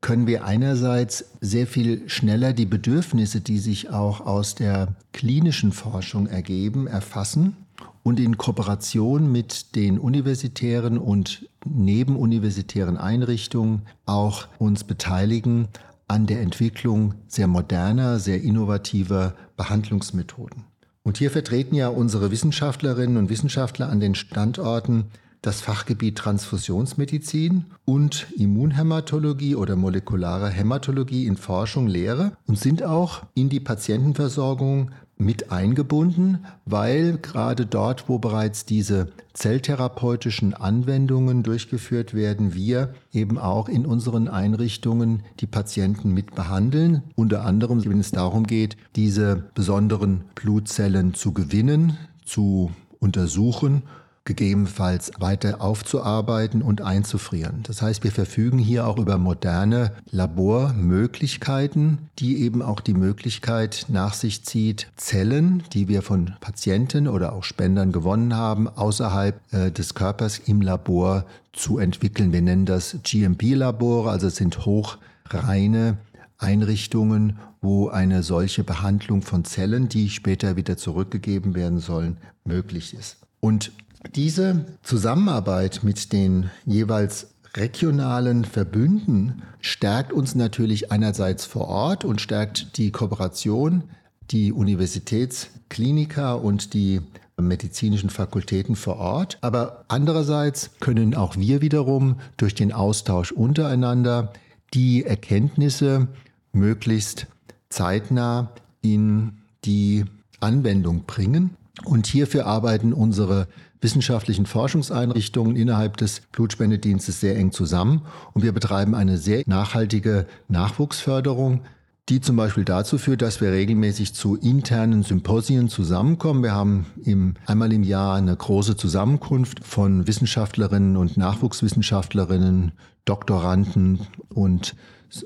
können 0.01 0.27
wir 0.27 0.45
einerseits 0.45 1.33
sehr 1.41 1.69
viel 1.69 2.09
schneller 2.09 2.53
die 2.53 2.67
Bedürfnisse, 2.67 3.41
die 3.41 3.59
sich 3.59 3.91
auch 3.91 4.21
aus 4.21 4.57
der 4.57 4.97
klinischen 5.13 5.71
Forschung 5.71 6.27
ergeben, 6.27 6.89
erfassen 6.89 7.57
und 8.03 8.19
in 8.19 8.37
Kooperation 8.37 9.31
mit 9.31 9.77
den 9.77 10.01
universitären 10.01 10.99
und 10.99 11.49
nebenuniversitären 11.65 12.97
Einrichtungen 12.97 13.83
auch 14.07 14.49
uns 14.59 14.83
beteiligen 14.83 15.69
an 16.09 16.27
der 16.27 16.41
Entwicklung 16.41 17.15
sehr 17.29 17.47
moderner, 17.47 18.19
sehr 18.19 18.43
innovativer 18.43 19.35
Behandlungsmethoden. 19.57 20.65
Und 21.07 21.19
hier 21.19 21.31
vertreten 21.31 21.77
ja 21.77 21.87
unsere 21.87 22.33
Wissenschaftlerinnen 22.33 23.17
und 23.17 23.31
Wissenschaftler 23.31 23.89
an 23.91 24.01
den 24.01 24.17
Standorten 24.17 25.05
das 25.41 25.61
Fachgebiet 25.61 26.19
Transfusionsmedizin 26.19 27.67
und 27.85 28.27
Immunhämatologie 28.37 29.55
oder 29.55 29.77
molekulare 29.77 30.51
Hämatologie 30.51 31.27
in 31.27 31.37
Forschung, 31.37 31.87
Lehre 31.87 32.33
und 32.49 32.59
sind 32.59 32.83
auch 32.83 33.23
in 33.35 33.49
die 33.49 33.61
Patientenversorgung 33.61 34.91
mit 35.19 35.51
eingebunden, 35.51 36.45
weil 36.67 37.19
gerade 37.19 37.65
dort, 37.65 38.09
wo 38.09 38.19
bereits 38.19 38.67
diese 38.67 39.09
zelltherapeutischen 39.33 40.55
Anwendungen 40.55 41.43
durchgeführt 41.43 42.15
werden, 42.15 42.55
wir 42.55 42.95
eben 43.13 43.39
auch 43.39 43.69
in 43.69 43.87
unseren 43.87 44.29
Einrichtungen 44.29 45.23
die 45.41 45.47
Patienten 45.47 46.13
mit 46.13 46.35
behandeln. 46.35 47.03
Unter 47.15 47.45
anderem, 47.45 47.85
wenn 47.85 48.01
es 48.01 48.11
darum 48.11 48.45
geht, 48.45 48.77
diese 48.95 49.45
besonderen 49.55 50.25
Blutzellen 50.35 51.15
zu 51.15 51.33
gewinnen, 51.33 51.97
zu 52.25 52.71
untersuchen 52.99 53.83
gegebenenfalls 54.27 55.13
weiter 55.19 55.63
aufzuarbeiten 55.63 56.61
und 56.61 56.83
einzufrieren. 56.83 57.61
Das 57.63 57.81
heißt, 57.81 58.05
wir 58.05 58.13
verfügen 58.13 58.59
hier 58.59 58.87
auch 58.87 58.99
über 58.99 59.17
moderne 59.17 59.93
Labormöglichkeiten, 60.11 62.11
die 62.19 62.43
eben 62.43 62.61
auch 62.61 62.81
die 62.81 62.93
Möglichkeit 62.93 63.87
nach 63.89 64.13
sich 64.13 64.45
zieht, 64.45 64.89
Zellen, 64.97 65.63
die 65.73 65.89
wir 65.89 66.03
von 66.03 66.35
Patienten 66.41 67.09
oder 67.09 67.33
auch 67.33 67.45
Spendern 67.45 67.93
gewonnen 67.93 68.35
haben, 68.35 68.69
außerhalb 68.69 69.41
äh, 69.53 69.71
des 69.71 69.95
Körpers 69.95 70.39
im 70.39 70.61
Labor 70.61 71.25
zu 71.53 71.79
entwickeln. 71.79 72.33
Wir 72.33 72.43
nennen 72.43 72.67
das 72.67 72.99
GMP-Labore, 73.03 74.11
also 74.11 74.27
es 74.27 74.37
sind 74.37 74.67
hochreine 74.67 75.97
Einrichtungen, 76.39 77.39
wo 77.63 77.89
eine 77.89 78.23
solche 78.23 78.65
Behandlung 78.65 79.23
von 79.23 79.45
Zellen, 79.45 79.89
die 79.89 80.11
später 80.11 80.57
wieder 80.57 80.77
zurückgegeben 80.77 81.55
werden 81.55 81.79
sollen, 81.79 82.19
möglich 82.45 82.95
ist. 82.95 83.19
Und 83.41 83.73
diese 84.15 84.67
Zusammenarbeit 84.83 85.81
mit 85.83 86.13
den 86.13 86.51
jeweils 86.65 87.29
regionalen 87.55 88.45
Verbünden 88.45 89.43
stärkt 89.61 90.13
uns 90.13 90.35
natürlich 90.35 90.93
einerseits 90.93 91.47
vor 91.47 91.69
Ort 91.69 92.05
und 92.05 92.21
stärkt 92.21 92.77
die 92.79 92.93
Kooperation, 92.93 93.85
die 94.31 94.53
Universitätskliniker 94.53 96.43
und 96.43 96.75
die 96.75 97.01
medizinischen 97.41 98.11
Fakultäten 98.11 98.77
vor 98.77 98.97
Ort. 98.97 99.39
Aber 99.41 99.85
andererseits 99.89 100.71
können 100.81 101.15
auch 101.15 101.37
wir 101.37 101.61
wiederum 101.61 102.17
durch 102.37 102.55
den 102.55 102.73
Austausch 102.73 103.33
untereinander 103.33 104.33
die 104.75 105.05
Erkenntnisse 105.05 106.09
möglichst 106.53 107.27
zeitnah 107.69 108.53
in 108.81 109.39
die 109.65 110.05
Anwendung 110.41 111.05
bringen. 111.05 111.57
Und 111.85 112.07
hierfür 112.07 112.47
arbeiten 112.47 112.93
unsere 112.93 113.49
wissenschaftlichen 113.87 114.47
Forschungseinrichtungen 114.47 115.55
innerhalb 115.55 115.97
des 115.97 116.23
Blutspendedienstes 116.33 117.21
sehr 117.21 117.37
eng 117.37 117.53
zusammen 117.53 118.03
und 118.35 118.43
wir 118.43 118.51
betreiben 118.51 118.97
eine 118.97 119.17
sehr 119.17 119.45
nachhaltige 119.47 120.27
Nachwuchsförderung, 120.49 121.61
die 122.09 122.21
zum 122.21 122.35
Beispiel 122.35 122.65
dazu 122.65 122.99
führt, 122.99 123.23
dass 123.23 123.41
wir 123.41 123.53
regelmäßig 123.53 124.13
zu 124.13 124.35
internen 124.35 125.05
Symposien 125.05 125.69
zusammenkommen. 125.69 126.43
Wir 126.43 126.51
haben 126.53 126.87
im, 127.05 127.35
einmal 127.47 127.73
im 127.73 127.85
Jahr 127.85 128.17
eine 128.17 128.35
große 128.35 128.77
Zusammenkunft 128.77 129.65
von 129.65 130.09
Wissenschaftlerinnen 130.09 130.97
und 130.97 131.17
Nachwuchswissenschaftlerinnen, 131.17 132.73
Doktoranden 133.05 134.01
und 134.31 134.75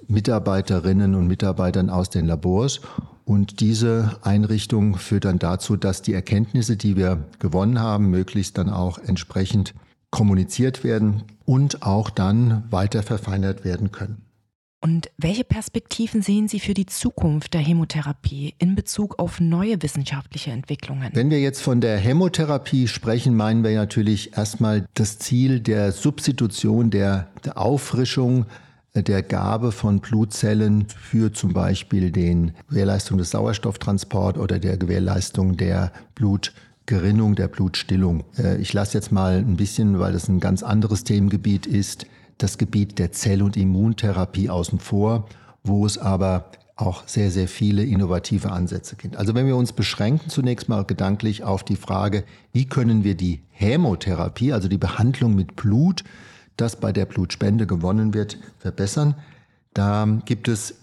Mitarbeiterinnen 0.07 1.15
und 1.15 1.29
Mitarbeitern 1.29 1.89
aus 1.89 2.11
den 2.11 2.27
Labors. 2.27 2.83
Und 3.31 3.61
diese 3.61 4.19
Einrichtung 4.23 4.97
führt 4.97 5.25
dann 5.25 5.39
dazu, 5.39 5.77
dass 5.77 6.03
die 6.03 6.15
Erkenntnisse, 6.15 6.77
die 6.77 6.97
wir 6.97 7.29
gewonnen 7.39 7.79
haben, 7.79 8.11
möglichst 8.11 8.59
dann 8.59 8.69
auch 8.69 8.99
entsprechend 8.99 9.73
kommuniziert 10.11 10.83
werden 10.83 11.23
und 11.45 11.85
auch 11.85 12.11
dann 12.11 12.65
weiter 12.73 13.05
verfeinert 13.05 13.65
werden 13.65 13.93
können. 13.93 14.23
Und 14.81 15.13
welche 15.17 15.45
Perspektiven 15.45 16.23
sehen 16.23 16.49
Sie 16.49 16.59
für 16.59 16.75
die 16.75 16.87
Zukunft 16.87 17.55
der 17.55 17.61
Hämotherapie 17.61 18.57
in 18.59 18.75
Bezug 18.75 19.21
auf 19.21 19.39
neue 19.39 19.81
wissenschaftliche 19.81 20.51
Entwicklungen? 20.51 21.11
Wenn 21.13 21.31
wir 21.31 21.41
jetzt 21.41 21.63
von 21.63 21.81
der 21.81 21.99
Hämotherapie 21.99 22.89
sprechen, 22.89 23.37
meinen 23.37 23.63
wir 23.63 23.77
natürlich 23.77 24.37
erstmal 24.37 24.89
das 24.95 25.21
Ziel 25.21 25.61
der 25.61 25.93
Substitution, 25.93 26.91
der, 26.91 27.29
der 27.45 27.59
Auffrischung 27.59 28.47
der 28.95 29.23
Gabe 29.23 29.73
von 29.73 30.01
Blutzellen 30.01 30.87
für 30.89 31.33
zum 31.33 31.53
Beispiel 31.53 32.11
den 32.11 32.53
Gewährleistung 32.69 33.19
des 33.19 33.31
Sauerstofftransport 33.31 34.37
oder 34.37 34.59
der 34.59 34.77
Gewährleistung 34.77 35.57
der 35.57 35.93
Blutgerinnung, 36.15 37.37
der 37.37 37.49
Blutstillung. 37.49 38.25
Äh, 38.37 38.57
ich 38.59 38.73
lasse 38.73 38.99
jetzt 38.99 39.13
mal 39.13 39.39
ein 39.39 39.57
bisschen, 39.57 39.99
weil 40.01 40.13
das 40.13 40.29
ein 40.29 40.41
ganz 40.41 40.63
anderes 40.63 41.05
Themengebiet 41.05 41.67
ist, 41.67 42.07
das 42.39 42.59
Gebiet 42.59 42.99
der 42.99 43.13
Zell- 43.13 43.43
und 43.43 43.57
Immuntherapie 43.57 44.51
außen 44.51 44.81
vor, 44.81 45.29
wo 45.63 45.87
es 45.87 45.99
aber 45.99 46.51
auch 46.75 47.07
sehr, 47.07 47.31
sehr 47.31 47.47
viele 47.47 47.85
innovative 47.85 48.51
Ansätze 48.51 48.97
gibt. 48.97 49.17
Also 49.17 49.35
wenn 49.35 49.47
wir 49.47 49.57
uns 49.57 49.73
beschränken 49.73 50.31
zunächst 50.31 50.69
mal 50.69 50.85
gedanklich 50.85 51.45
auf 51.45 51.63
die 51.63 51.77
Frage, 51.77 52.25
wie 52.53 52.65
können 52.65 53.05
wir 53.05 53.15
die 53.15 53.43
Hämotherapie, 53.51 54.53
also 54.53 54.67
die 54.67 54.79
Behandlung 54.79 55.35
mit 55.35 55.57
Blut, 55.57 56.03
das 56.61 56.77
bei 56.77 56.93
der 56.93 57.07
Blutspende 57.07 57.67
gewonnen 57.67 58.15
wird, 58.15 58.39
verbessern. 58.59 59.15
Da 59.75 60.07
gibt 60.25 60.49
es 60.49 60.75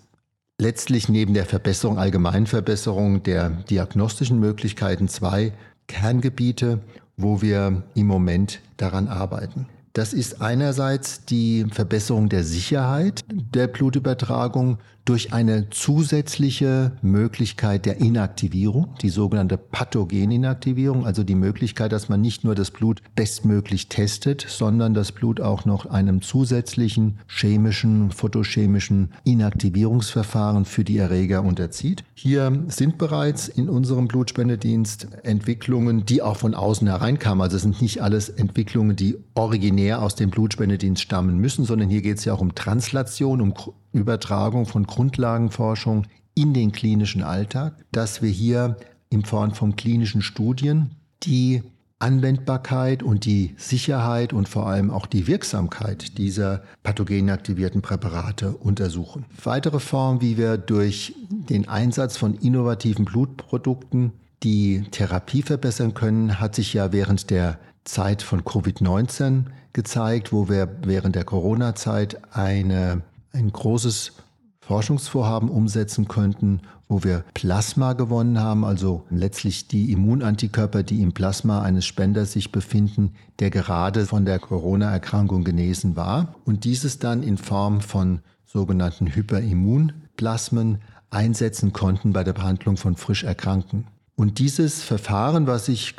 letztlich 0.57 1.09
neben 1.09 1.33
der 1.33 1.45
Verbesserung, 1.45 1.99
Allgemeinverbesserung 1.99 3.23
der 3.23 3.49
diagnostischen 3.49 4.39
Möglichkeiten 4.39 5.07
zwei 5.07 5.53
Kerngebiete, 5.87 6.79
wo 7.15 7.41
wir 7.41 7.83
im 7.95 8.07
Moment 8.07 8.61
daran 8.77 9.07
arbeiten. 9.07 9.67
Das 9.97 10.13
ist 10.13 10.43
einerseits 10.43 11.25
die 11.25 11.65
Verbesserung 11.71 12.29
der 12.29 12.43
Sicherheit 12.43 13.25
der 13.31 13.65
Blutübertragung 13.65 14.77
durch 15.07 15.31
eine 15.31 15.69
zusätzliche 15.69 16.91
Möglichkeit 17.01 17.85
der 17.85 18.01
Inaktivierung, 18.01 18.89
die 19.01 19.07
sogenannte 19.07 19.57
Pathogeninaktivierung, 19.57 21.05
also 21.05 21.23
die 21.23 21.35
Möglichkeit, 21.35 21.93
dass 21.93 22.09
man 22.09 22.19
nicht 22.19 22.43
nur 22.43 22.55
das 22.55 22.71
Blut 22.71 23.01
bestmöglich 23.15 23.87
testet, 23.87 24.45
sondern 24.47 24.93
das 24.93 25.13
Blut 25.13 25.39
auch 25.39 25.63
noch 25.63 25.85
einem 25.85 26.21
zusätzlichen 26.21 27.19
chemischen, 27.27 28.11
photochemischen 28.11 29.13
Inaktivierungsverfahren 29.23 30.65
für 30.65 30.83
die 30.83 30.97
Erreger 30.97 31.41
unterzieht. 31.41 32.03
Hier 32.13 32.65
sind 32.67 32.97
bereits 32.97 33.47
in 33.47 33.69
unserem 33.69 34.09
Blutspendedienst 34.09 35.07
Entwicklungen, 35.23 36.05
die 36.05 36.21
auch 36.21 36.35
von 36.35 36.53
außen 36.53 36.87
hereinkamen. 36.87 37.41
Also 37.41 37.55
es 37.55 37.61
sind 37.61 37.81
nicht 37.81 38.01
alles 38.01 38.27
Entwicklungen, 38.27 38.97
die 38.97 39.15
originär 39.35 39.86
aus 39.95 40.15
dem 40.15 40.29
Blutspendedienst 40.29 41.01
stammen 41.01 41.37
müssen, 41.37 41.65
sondern 41.65 41.89
hier 41.89 42.01
geht 42.01 42.17
es 42.17 42.25
ja 42.25 42.33
auch 42.33 42.41
um 42.41 42.55
Translation, 42.55 43.41
um 43.41 43.53
Übertragung 43.93 44.65
von 44.65 44.85
Grundlagenforschung 44.85 46.05
in 46.35 46.53
den 46.53 46.71
klinischen 46.71 47.23
Alltag, 47.23 47.73
dass 47.91 48.21
wir 48.21 48.29
hier 48.29 48.77
in 49.09 49.23
Form 49.23 49.53
von 49.53 49.75
klinischen 49.75 50.21
Studien 50.21 50.91
die 51.23 51.63
Anwendbarkeit 51.99 53.01
und 53.01 53.25
die 53.25 53.55
Sicherheit 53.57 54.31
und 54.31 54.47
vor 54.47 54.67
allem 54.67 54.91
auch 54.91 55.07
die 55.07 55.25
Wirksamkeit 55.25 56.19
dieser 56.19 56.61
pathogen 56.83 57.31
aktivierten 57.31 57.81
Präparate 57.81 58.51
untersuchen. 58.51 59.25
Weitere 59.43 59.79
Formen, 59.79 60.21
wie 60.21 60.37
wir 60.37 60.57
durch 60.57 61.15
den 61.29 61.67
Einsatz 61.67 62.15
von 62.15 62.35
innovativen 62.35 63.05
Blutprodukten 63.05 64.11
die 64.43 64.83
Therapie 64.91 65.41
verbessern 65.41 65.95
können, 65.95 66.39
hat 66.39 66.53
sich 66.53 66.73
ja 66.73 66.91
während 66.91 67.31
der 67.31 67.57
Zeit 67.83 68.21
von 68.21 68.43
Covid-19 68.43 69.45
gezeigt, 69.77 70.33
wo 70.33 70.49
wir 70.49 70.67
während 70.81 71.15
der 71.15 71.23
Corona-Zeit 71.23 72.35
eine 72.35 73.03
ein 73.31 73.51
großes 73.51 74.13
Forschungsvorhaben 74.59 75.49
umsetzen 75.49 76.07
könnten, 76.07 76.61
wo 76.87 77.03
wir 77.03 77.23
Plasma 77.35 77.93
gewonnen 77.93 78.39
haben, 78.39 78.65
also 78.65 79.05
letztlich 79.11 79.67
die 79.67 79.91
Immunantikörper, 79.91 80.81
die 80.81 81.03
im 81.03 81.13
Plasma 81.13 81.61
eines 81.61 81.85
Spenders 81.85 82.31
sich 82.31 82.51
befinden, 82.51 83.13
der 83.37 83.51
gerade 83.51 84.07
von 84.07 84.25
der 84.25 84.39
Corona-Erkrankung 84.39 85.43
genesen 85.43 85.95
war 85.95 86.33
und 86.43 86.63
dieses 86.63 86.97
dann 86.97 87.21
in 87.21 87.37
Form 87.37 87.81
von 87.81 88.21
sogenannten 88.47 89.13
Hyperimmunplasmen 89.13 90.79
einsetzen 91.11 91.71
konnten 91.71 92.13
bei 92.13 92.23
der 92.23 92.33
Behandlung 92.33 92.77
von 92.77 92.95
frisch 92.95 93.23
Erkrankten. 93.23 93.85
Und 94.15 94.39
dieses 94.39 94.81
Verfahren, 94.81 95.45
was 95.45 95.67
sich 95.67 95.95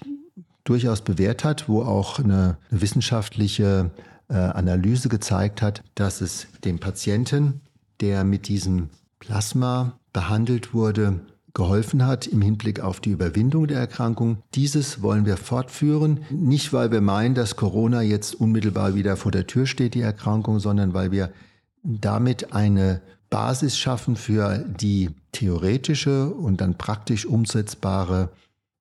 durchaus 0.68 1.00
bewährt 1.00 1.44
hat, 1.44 1.68
wo 1.68 1.82
auch 1.82 2.18
eine 2.18 2.58
wissenschaftliche 2.70 3.90
äh, 4.28 4.34
Analyse 4.34 5.08
gezeigt 5.08 5.62
hat, 5.62 5.82
dass 5.94 6.20
es 6.20 6.46
dem 6.64 6.78
Patienten, 6.78 7.60
der 8.00 8.24
mit 8.24 8.48
diesem 8.48 8.90
Plasma 9.18 9.98
behandelt 10.12 10.74
wurde, 10.74 11.20
geholfen 11.54 12.06
hat 12.06 12.26
im 12.26 12.42
Hinblick 12.42 12.80
auf 12.80 13.00
die 13.00 13.10
Überwindung 13.10 13.66
der 13.66 13.80
Erkrankung. 13.80 14.38
Dieses 14.54 15.02
wollen 15.02 15.26
wir 15.26 15.36
fortführen, 15.36 16.20
nicht 16.30 16.72
weil 16.72 16.92
wir 16.92 17.00
meinen, 17.00 17.34
dass 17.34 17.56
Corona 17.56 18.02
jetzt 18.02 18.34
unmittelbar 18.34 18.94
wieder 18.94 19.16
vor 19.16 19.32
der 19.32 19.46
Tür 19.46 19.66
steht, 19.66 19.94
die 19.94 20.02
Erkrankung, 20.02 20.60
sondern 20.60 20.94
weil 20.94 21.10
wir 21.10 21.32
damit 21.82 22.52
eine 22.52 23.00
Basis 23.30 23.76
schaffen 23.76 24.16
für 24.16 24.58
die 24.58 25.10
theoretische 25.32 26.30
und 26.30 26.60
dann 26.60 26.78
praktisch 26.78 27.26
umsetzbare 27.26 28.30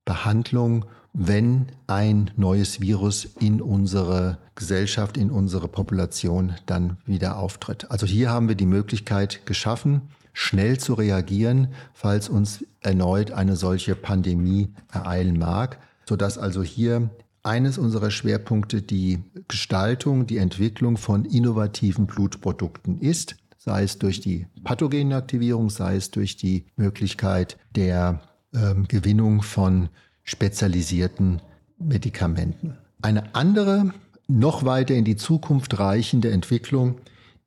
Behandlung 0.06 0.86
wenn 1.20 1.66
ein 1.88 2.30
neues 2.36 2.80
Virus 2.80 3.26
in 3.40 3.60
unsere 3.60 4.38
Gesellschaft, 4.54 5.18
in 5.18 5.32
unsere 5.32 5.68
Population 5.68 6.54
dann 6.68 6.98
wieder 7.08 7.40
auftritt. 7.40 7.90
Also 7.90 8.06
hier 8.06 8.30
haben 8.30 8.48
wir 8.48 8.56
die 8.56 8.68
Möglichkeit 8.68 9.44
geschaffen, 9.48 10.02
schnell 10.34 10.78
zu 10.78 10.94
reagieren, 10.94 11.70
falls 11.96 12.30
uns 12.30 12.64
erneut 12.82 13.32
eine 13.32 13.56
solche 13.56 13.96
Pandemie 13.96 14.70
ereilen 14.94 15.40
mag, 15.40 15.80
sodass 16.08 16.38
also 16.38 16.62
hier 16.62 17.10
eines 17.42 17.80
unserer 17.80 18.12
Schwerpunkte 18.12 18.84
die 18.84 19.24
Gestaltung, 19.48 20.28
die 20.28 20.38
Entwicklung 20.38 20.98
von 20.98 21.26
innovativen 21.26 22.06
Blutprodukten 22.06 23.00
ist, 23.00 23.38
sei 23.58 23.82
es 23.82 23.98
durch 23.98 24.20
die 24.20 24.46
Pathogenaktivierung, 24.64 25.72
sei 25.72 25.96
es 25.96 26.12
durch 26.12 26.38
die 26.38 26.66
Möglichkeit 26.76 27.58
der 27.76 28.22
äh, 28.54 28.76
Gewinnung 28.88 29.42
von 29.42 29.90
spezialisierten 30.28 31.42
Medikamenten. 31.80 32.78
Eine 33.02 33.34
andere, 33.34 33.94
noch 34.28 34.66
weiter 34.66 34.94
in 34.94 35.06
die 35.06 35.16
Zukunft 35.16 35.80
reichende 35.80 36.32
Entwicklung 36.32 36.96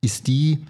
ist 0.01 0.27
die 0.27 0.65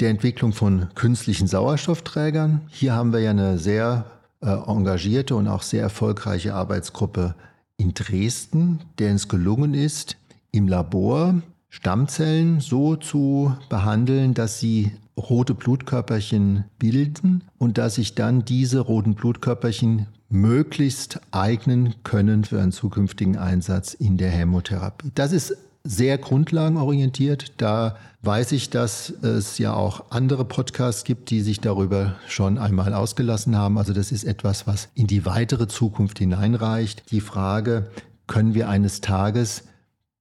der 0.00 0.10
Entwicklung 0.10 0.52
von 0.52 0.88
künstlichen 0.96 1.46
Sauerstoffträgern. 1.46 2.62
Hier 2.68 2.94
haben 2.94 3.12
wir 3.12 3.20
ja 3.20 3.30
eine 3.30 3.58
sehr 3.58 4.06
äh, 4.40 4.48
engagierte 4.48 5.36
und 5.36 5.46
auch 5.46 5.62
sehr 5.62 5.82
erfolgreiche 5.82 6.54
Arbeitsgruppe 6.54 7.36
in 7.76 7.94
Dresden, 7.94 8.80
der 8.98 9.14
es 9.14 9.28
gelungen 9.28 9.74
ist, 9.74 10.16
im 10.50 10.66
Labor 10.66 11.40
Stammzellen 11.68 12.60
so 12.60 12.96
zu 12.96 13.56
behandeln, 13.68 14.34
dass 14.34 14.58
sie 14.58 14.92
rote 15.16 15.54
Blutkörperchen 15.54 16.64
bilden 16.78 17.44
und 17.58 17.78
dass 17.78 17.96
sich 17.96 18.16
dann 18.16 18.44
diese 18.44 18.80
roten 18.80 19.14
Blutkörperchen 19.14 20.06
möglichst 20.34 21.20
eignen 21.30 21.94
können 22.02 22.44
für 22.44 22.60
einen 22.60 22.72
zukünftigen 22.72 23.38
Einsatz 23.38 23.94
in 23.94 24.16
der 24.16 24.30
Hämotherapie. 24.30 25.12
Das 25.14 25.32
ist 25.32 25.56
sehr 25.84 26.18
grundlagenorientiert. 26.18 27.52
Da 27.58 27.96
weiß 28.22 28.52
ich, 28.52 28.68
dass 28.68 29.10
es 29.22 29.58
ja 29.58 29.74
auch 29.74 30.10
andere 30.10 30.44
Podcasts 30.44 31.04
gibt, 31.04 31.30
die 31.30 31.40
sich 31.40 31.60
darüber 31.60 32.16
schon 32.26 32.58
einmal 32.58 32.94
ausgelassen 32.94 33.56
haben. 33.56 33.78
Also 33.78 33.92
das 33.92 34.10
ist 34.10 34.24
etwas, 34.24 34.66
was 34.66 34.88
in 34.94 35.06
die 35.06 35.24
weitere 35.24 35.68
Zukunft 35.68 36.18
hineinreicht. 36.18 37.10
Die 37.10 37.20
Frage, 37.20 37.90
können 38.26 38.54
wir 38.54 38.68
eines 38.68 39.00
Tages 39.00 39.64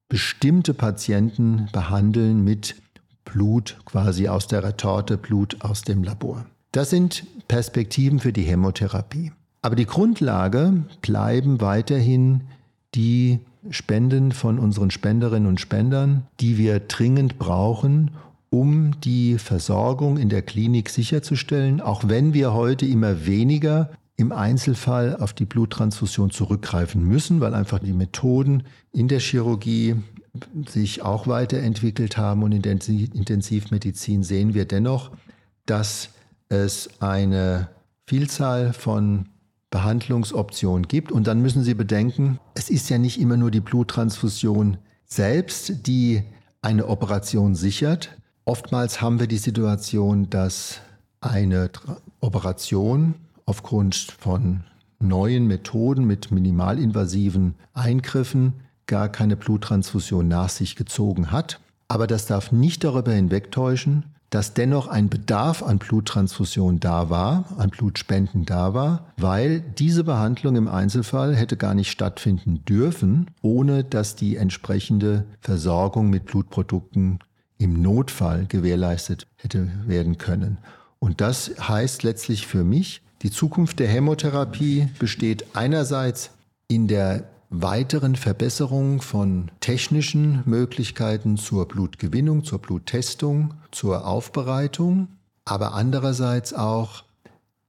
bestimmte 0.10 0.76
Patienten 0.76 1.70
behandeln 1.72 2.44
mit 2.44 2.76
Blut 3.26 3.80
quasi 3.86 4.28
aus 4.28 4.48
der 4.48 4.64
Retorte, 4.64 5.18
Blut 5.18 5.62
aus 5.62 5.82
dem 5.82 6.04
Labor. 6.04 6.46
Das 6.72 6.92
sind 6.92 7.26
Perspektiven 7.48 8.20
für 8.20 8.34
die 8.34 8.44
Hämotherapie. 8.44 9.32
Aber 9.64 9.76
die 9.78 9.86
Grundlage 9.86 10.84
bleiben 11.02 11.62
weiterhin 11.62 12.42
die 12.96 13.40
Spenden 13.70 14.34
von 14.34 14.60
unseren 14.60 14.92
Spenderinnen 14.92 15.48
und 15.48 15.62
Spendern, 15.62 16.28
die 16.42 16.58
wir 16.58 16.82
dringend 16.82 17.40
brauchen, 17.40 18.12
um 18.50 19.00
die 19.00 19.38
Versorgung 19.38 20.18
in 20.18 20.28
der 20.28 20.42
Klinik 20.42 20.90
sicherzustellen, 20.90 21.80
auch 21.80 22.04
wenn 22.08 22.34
wir 22.34 22.54
heute 22.54 22.86
immer 22.86 23.26
weniger 23.26 23.90
im 24.18 24.34
Einzelfall 24.34 25.16
auf 25.16 25.32
die 25.32 25.46
Bluttransfusion 25.46 26.30
zurückgreifen 26.30 27.02
müssen, 27.02 27.40
weil 27.40 27.56
einfach 27.56 27.80
die 27.80 27.94
Methoden 27.94 28.64
in 28.92 29.08
der 29.08 29.22
Chirurgie 29.22 29.96
sich 30.68 31.02
auch 31.02 31.26
weiterentwickelt 31.26 32.18
haben 32.18 32.44
und 32.44 32.52
in 32.52 32.62
der 32.62 32.74
Intensivmedizin 32.74 34.24
sehen 34.24 34.54
wir 34.54 34.66
dennoch, 34.66 35.12
dass 35.66 36.10
es 36.50 36.90
eine 37.00 37.70
Vielzahl 38.06 38.74
von 38.74 39.30
Behandlungsoption 39.74 40.88
gibt. 40.88 41.12
Und 41.12 41.26
dann 41.26 41.42
müssen 41.42 41.64
Sie 41.64 41.74
bedenken, 41.74 42.40
es 42.54 42.70
ist 42.70 42.92
ja 42.92 43.00
nicht 43.00 43.20
immer 43.20 43.38
nur 43.38 43.50
die 43.50 43.60
Bluttransfusion 43.60 44.78
selbst, 45.08 45.88
die 45.88 46.22
eine 46.62 46.88
Operation 46.88 47.56
sichert. 47.56 48.16
Oftmals 48.46 49.02
haben 49.02 49.20
wir 49.20 49.26
die 49.26 49.40
Situation, 49.40 50.30
dass 50.30 50.80
eine 51.22 51.72
Operation 52.22 53.16
aufgrund 53.48 53.96
von 53.96 54.64
neuen 55.00 55.48
Methoden 55.48 56.06
mit 56.06 56.30
minimalinvasiven 56.30 57.56
Eingriffen 57.74 58.54
gar 58.86 59.10
keine 59.10 59.36
Bluttransfusion 59.36 60.28
nach 60.28 60.50
sich 60.50 60.76
gezogen 60.76 61.32
hat. 61.32 61.60
Aber 61.88 62.06
das 62.06 62.28
darf 62.28 62.52
nicht 62.52 62.84
darüber 62.84 63.12
hinwegtäuschen, 63.12 64.13
dass 64.34 64.56
dennoch 64.56 64.88
ein 64.88 65.10
Bedarf 65.10 65.62
an 65.62 65.78
Bluttransfusion 65.78 66.80
da 66.80 67.12
war, 67.12 67.46
an 67.60 67.70
Blutspenden 67.70 68.46
da 68.46 68.74
war, 68.74 69.14
weil 69.16 69.60
diese 69.60 70.04
Behandlung 70.04 70.56
im 70.56 70.68
Einzelfall 70.68 71.36
hätte 71.36 71.56
gar 71.56 71.76
nicht 71.76 71.92
stattfinden 71.92 72.66
dürfen, 72.66 73.30
ohne 73.44 73.84
dass 73.84 74.16
die 74.16 74.38
entsprechende 74.38 75.26
Versorgung 75.40 76.10
mit 76.10 76.26
Blutprodukten 76.26 77.20
im 77.60 77.80
Notfall 77.84 78.48
gewährleistet 78.48 79.28
hätte 79.36 79.70
werden 79.86 80.18
können. 80.18 80.58
Und 80.98 81.22
das 81.22 81.52
heißt 81.60 82.02
letztlich 82.02 82.48
für 82.48 82.64
mich, 82.64 83.04
die 83.22 83.30
Zukunft 83.30 83.80
der 83.80 83.88
Hämotherapie 83.88 84.90
besteht 84.98 85.56
einerseits 85.56 86.32
in 86.68 86.88
der 86.88 87.30
weiteren 87.62 88.16
Verbesserung 88.16 89.02
von 89.02 89.52
technischen 89.60 90.42
Möglichkeiten 90.46 91.38
zur 91.38 91.68
Blutgewinnung, 91.68 92.44
zur 92.44 92.60
Bluttestung, 92.60 93.54
zur 93.72 94.08
Aufbereitung, 94.08 95.08
aber 95.46 95.74
andererseits 95.74 96.54
auch 96.54 97.04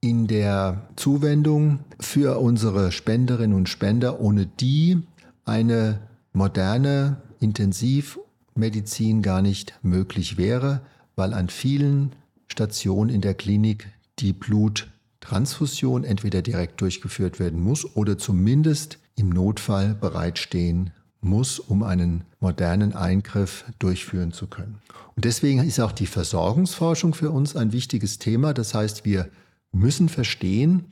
in 0.00 0.26
der 0.26 0.88
Zuwendung 0.96 1.80
für 2.00 2.38
unsere 2.38 2.92
Spenderinnen 2.92 3.56
und 3.56 3.68
Spender, 3.68 4.20
ohne 4.20 4.46
die 4.46 5.02
eine 5.44 6.00
moderne 6.32 7.18
Intensiv- 7.40 8.18
Medizin 8.54 9.20
gar 9.22 9.42
nicht 9.42 9.74
möglich 9.82 10.36
wäre, 10.36 10.82
weil 11.16 11.34
an 11.34 11.48
vielen 11.48 12.12
Stationen 12.46 13.10
in 13.12 13.20
der 13.20 13.34
Klinik 13.34 13.88
die 14.20 14.32
Bluttransfusion 14.32 16.04
entweder 16.04 16.40
direkt 16.40 16.80
durchgeführt 16.80 17.40
werden 17.40 17.60
muss 17.60 17.96
oder 17.96 18.16
zumindest 18.16 18.98
im 19.16 19.28
Notfall 19.30 19.94
bereitstehen 19.94 20.90
muss, 21.20 21.58
um 21.58 21.82
einen 21.82 22.24
modernen 22.40 22.94
Eingriff 22.94 23.64
durchführen 23.78 24.32
zu 24.32 24.46
können. 24.46 24.80
Und 25.16 25.24
deswegen 25.24 25.60
ist 25.60 25.80
auch 25.80 25.92
die 25.92 26.06
Versorgungsforschung 26.06 27.14
für 27.14 27.30
uns 27.30 27.56
ein 27.56 27.72
wichtiges 27.72 28.18
Thema. 28.18 28.52
Das 28.52 28.74
heißt, 28.74 29.04
wir 29.04 29.30
müssen 29.72 30.08
verstehen, 30.08 30.84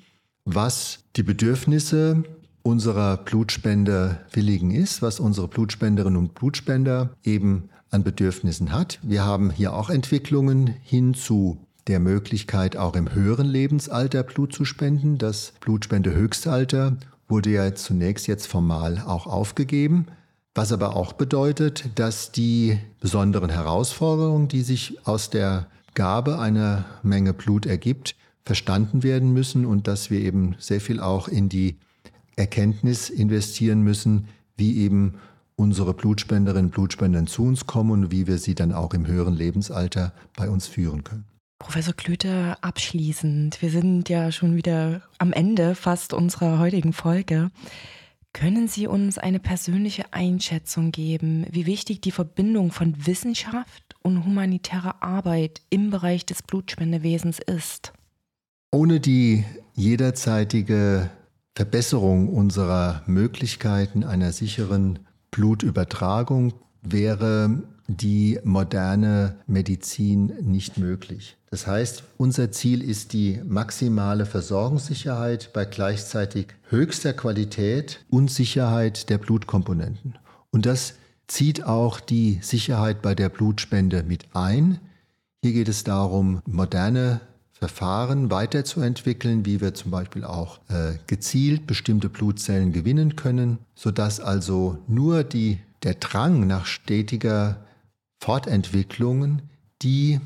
was 0.45 1.01
die 1.17 1.23
Bedürfnisse 1.23 2.25
unserer 2.63 3.17
Blutspender 3.17 4.21
willigen 4.33 4.71
ist, 4.71 5.03
was 5.03 5.21
unsere 5.21 5.49
Blutspenderinnen 5.49 6.19
und 6.19 6.35
Blutspender 6.35 7.11
eben 7.25 7.69
an 7.91 8.05
Bedürfnissen 8.05 8.73
hat. 8.73 8.99
Wir 9.03 9.25
haben 9.25 9.51
hier 9.51 9.75
auch 9.75 9.91
Entwicklungen 9.91 10.67
hin 10.67 11.15
zu 11.15 11.59
der 11.89 11.99
Möglichkeit, 11.99 12.77
auch 12.77 12.95
im 12.95 13.13
höheren 13.13 13.47
Lebensalter 13.47 14.23
Blut 14.23 14.53
zu 14.53 14.65
spenden. 14.65 15.19
Das 15.19 15.53
Blutspendehöchstalter 15.61 16.97
wurde 17.33 17.51
ja 17.51 17.75
zunächst 17.75 18.27
jetzt 18.27 18.47
formal 18.47 19.03
auch 19.07 19.27
aufgegeben, 19.27 20.05
was 20.55 20.71
aber 20.71 20.97
auch 20.97 21.15
bedeutet, 21.15 21.89
dass 21.95 22.31
die 22.31 22.79
besonderen 23.01 23.49
Herausforderungen, 23.49 24.49
die 24.49 24.61
sich 24.61 24.99
aus 25.07 25.31
der 25.31 25.67
Gabe 25.95 26.39
einer 26.39 26.85
Menge 27.03 27.33
Blut 27.33 27.65
ergibt, 27.65 28.17
verstanden 28.45 29.03
werden 29.03 29.33
müssen 29.33 29.65
und 29.65 29.89
dass 29.89 30.11
wir 30.11 30.21
eben 30.21 30.57
sehr 30.59 30.83
viel 30.83 31.01
auch 31.01 31.27
in 31.27 31.49
die 31.49 31.79
Erkenntnis 32.37 33.09
investieren 33.09 33.81
müssen, 33.81 34.29
wie 34.59 34.77
eben 34.77 35.15
unsere 35.57 35.95
Blutspenderinnen 35.95 36.67
und 36.67 36.73
Blutspender 36.75 37.25
zu 37.25 37.45
uns 37.45 37.67
kommen 37.67 37.93
und 37.93 38.11
wie 38.11 38.27
wir 38.27 38.37
sie 38.37 38.55
dann 38.55 38.73
auch 38.73 38.93
im 38.93 39.07
höheren 39.07 39.35
Lebensalter 39.35 40.13
bei 40.37 40.51
uns 40.51 40.67
führen 40.67 41.03
können. 41.03 41.32
Professor 41.63 41.95
Klüter, 41.95 42.59
abschließend, 42.61 43.63
wir 43.63 43.71
sind 43.71 44.09
ja 44.09 44.33
schon 44.33 44.57
wieder 44.57 45.03
am 45.19 45.33
Ende 45.33 45.77
fast 45.77 46.13
unserer 46.13 46.59
heutigen 46.59 46.93
Folge. 46.93 47.53
Können 48.33 48.67
Sie 48.67 48.89
uns 48.89 49.17
eine 49.17 49.39
persönliche 49.39 50.13
Einschätzung 50.13 50.91
geben, 50.91 51.47
wie 51.51 51.67
wichtig 51.67 52.01
die 52.01 52.11
Verbindung 52.11 52.73
von 52.73 53.07
Wissenschaft 53.07 53.95
und 54.03 54.25
humanitärer 54.25 55.05
Arbeit 55.05 55.63
im 55.71 55.91
Bereich 55.91 56.27
des 56.27 56.43
Blutspendewesens 56.43 57.39
ist? 57.39 57.93
Ohne 58.73 58.99
die 58.99 59.45
jederzeitige 59.75 61.11
Verbesserung 61.55 62.29
unserer 62.29 63.03
Möglichkeiten 63.07 64.03
einer 64.03 64.33
sicheren 64.33 64.99
Blutübertragung 65.31 66.55
wäre 66.83 67.63
die 67.97 68.39
moderne 68.45 69.37
Medizin 69.47 70.33
nicht 70.41 70.79
möglich. 70.79 71.37
Das 71.51 71.67
heißt, 71.67 72.05
unser 72.17 72.51
Ziel 72.51 72.83
ist 72.83 73.13
die 73.13 73.41
maximale 73.45 74.25
Versorgungssicherheit 74.25 75.53
bei 75.53 75.65
gleichzeitig 75.65 76.47
höchster 76.69 77.13
Qualität 77.13 78.05
und 78.09 78.31
Sicherheit 78.31 79.11
der 79.11 79.19
Blutkomponenten. 79.19 80.19
Und 80.51 80.65
das 80.65 80.95
zieht 81.27 81.65
auch 81.65 82.01
die 82.01 82.39
Sicherheit 82.43 83.03
bei 83.03 83.15
der 83.15 83.29
Blutspende 83.29 84.03
mit 84.03 84.27
ein. 84.35 84.81
Hier 85.43 85.53
geht 85.53 85.69
es 85.69 85.85
darum, 85.85 86.41
moderne 86.47 87.21
Verfahren 87.63 88.31
weiterzuentwickeln, 88.31 89.47
wie 89.47 89.61
wir 89.61 89.73
zum 89.73 89.91
Beispiel 89.91 90.25
auch 90.25 90.59
äh, 90.69 90.95
gezielt 91.07 91.67
bestimmte 91.67 92.09
Blutzellen 92.09 92.73
gewinnen 92.73 93.15
können, 93.15 93.59
sodass 93.75 94.21
also 94.21 94.79
nur 94.89 95.23
die, 95.23 95.61
der 95.85 95.95
Drang 95.95 96.47
nach 96.47 96.67
stetiger 96.67 97.65
Fortentwicklungen 98.23 99.43
die 99.83 100.21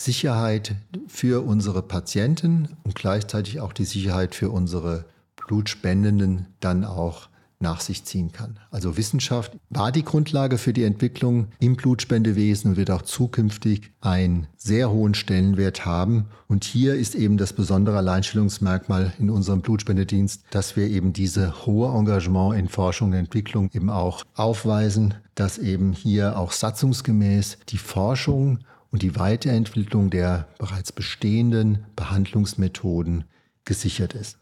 Sicherheit 0.00 0.74
für 1.06 1.44
unsere 1.44 1.82
Patienten 1.82 2.78
und 2.82 2.94
gleichzeitig 2.94 3.60
auch 3.60 3.74
die 3.74 3.84
Sicherheit 3.84 4.34
für 4.34 4.48
unsere 4.48 5.04
Blutspendenden 5.36 6.46
dann 6.60 6.86
auch 6.86 7.28
nach 7.62 7.80
sich 7.80 8.04
ziehen 8.04 8.32
kann. 8.32 8.58
Also 8.70 8.96
Wissenschaft 8.96 9.56
war 9.70 9.92
die 9.92 10.04
Grundlage 10.04 10.58
für 10.58 10.72
die 10.72 10.84
Entwicklung 10.84 11.48
im 11.60 11.76
Blutspendewesen 11.76 12.72
und 12.72 12.76
wird 12.76 12.90
auch 12.90 13.02
zukünftig 13.02 13.92
einen 14.00 14.48
sehr 14.56 14.90
hohen 14.90 15.14
Stellenwert 15.14 15.86
haben. 15.86 16.26
Und 16.48 16.64
hier 16.64 16.94
ist 16.94 17.14
eben 17.14 17.38
das 17.38 17.54
besondere 17.54 17.96
Alleinstellungsmerkmal 17.96 19.12
in 19.18 19.30
unserem 19.30 19.62
Blutspendedienst, 19.62 20.44
dass 20.50 20.76
wir 20.76 20.88
eben 20.88 21.12
diese 21.12 21.64
hohe 21.64 21.96
Engagement 21.96 22.58
in 22.58 22.68
Forschung 22.68 23.08
und 23.08 23.14
Entwicklung 23.14 23.70
eben 23.72 23.88
auch 23.88 24.24
aufweisen, 24.34 25.14
dass 25.34 25.56
eben 25.56 25.92
hier 25.92 26.38
auch 26.38 26.52
satzungsgemäß 26.52 27.58
die 27.68 27.78
Forschung 27.78 28.58
und 28.90 29.02
die 29.02 29.16
Weiterentwicklung 29.16 30.10
der 30.10 30.48
bereits 30.58 30.92
bestehenden 30.92 31.86
Behandlungsmethoden 31.96 33.24
gesichert 33.64 34.14
ist. 34.14 34.38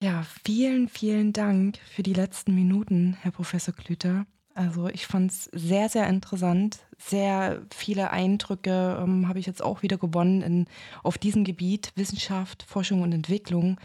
Ja, 0.00 0.24
vielen, 0.44 0.88
vielen 0.88 1.32
Dank 1.32 1.78
für 1.78 2.04
die 2.04 2.12
letzten 2.12 2.54
Minuten, 2.54 3.16
Herr 3.20 3.32
Professor 3.32 3.74
Klüter. 3.74 4.26
Also 4.54 4.88
ich 4.88 5.08
fand 5.08 5.32
es 5.32 5.44
sehr, 5.52 5.88
sehr 5.88 6.06
interessant. 6.08 6.78
Sehr 6.98 7.62
viele 7.74 8.10
Eindrücke 8.10 8.96
ähm, 9.02 9.26
habe 9.26 9.40
ich 9.40 9.46
jetzt 9.46 9.62
auch 9.62 9.82
wieder 9.82 9.98
gewonnen 9.98 10.42
in, 10.42 10.66
auf 11.02 11.18
diesem 11.18 11.42
Gebiet 11.42 11.90
Wissenschaft, 11.96 12.62
Forschung 12.62 13.02
und 13.02 13.12
Entwicklung. 13.12 13.80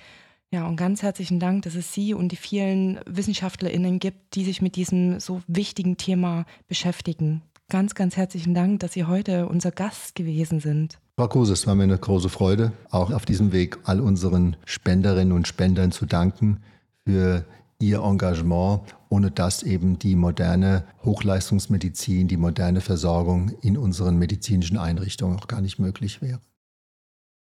Ja, 0.51 0.67
und 0.67 0.75
ganz 0.75 1.01
herzlichen 1.01 1.39
Dank, 1.39 1.63
dass 1.63 1.73
es 1.73 1.93
Sie 1.93 2.13
und 2.13 2.31
die 2.31 2.35
vielen 2.35 2.99
WissenschaftlerInnen 3.07 3.97
gibt, 3.99 4.35
die 4.35 4.43
sich 4.43 4.61
mit 4.61 4.75
diesem 4.75 5.19
so 5.19 5.41
wichtigen 5.47 5.97
Thema 5.97 6.45
beschäftigen. 6.67 7.41
Ganz, 7.73 7.95
ganz 7.95 8.17
herzlichen 8.17 8.53
Dank, 8.53 8.81
dass 8.81 8.93
Sie 8.93 9.05
heute 9.05 9.47
unser 9.47 9.71
Gast 9.71 10.13
gewesen 10.13 10.59
sind. 10.59 10.99
Frau 11.17 11.27
Kruse, 11.27 11.53
es 11.53 11.65
war 11.65 11.73
mir 11.73 11.81
eine 11.81 11.97
große 11.97 12.29
Freude, 12.29 12.71
auch 12.91 13.09
auf 13.09 13.25
diesem 13.25 13.51
Weg 13.51 13.79
all 13.85 13.99
unseren 13.99 14.57
Spenderinnen 14.63 15.31
und 15.31 15.47
Spendern 15.47 15.91
zu 15.91 16.05
danken 16.05 16.61
für 17.03 17.45
ihr 17.79 18.03
Engagement, 18.03 18.81
ohne 19.09 19.31
das 19.31 19.63
eben 19.63 19.97
die 19.97 20.15
moderne 20.15 20.83
Hochleistungsmedizin, 21.03 22.27
die 22.27 22.37
moderne 22.37 22.79
Versorgung 22.79 23.53
in 23.63 23.75
unseren 23.75 24.19
medizinischen 24.19 24.77
Einrichtungen 24.77 25.39
auch 25.39 25.47
gar 25.47 25.61
nicht 25.61 25.79
möglich 25.79 26.21
wäre. 26.21 26.41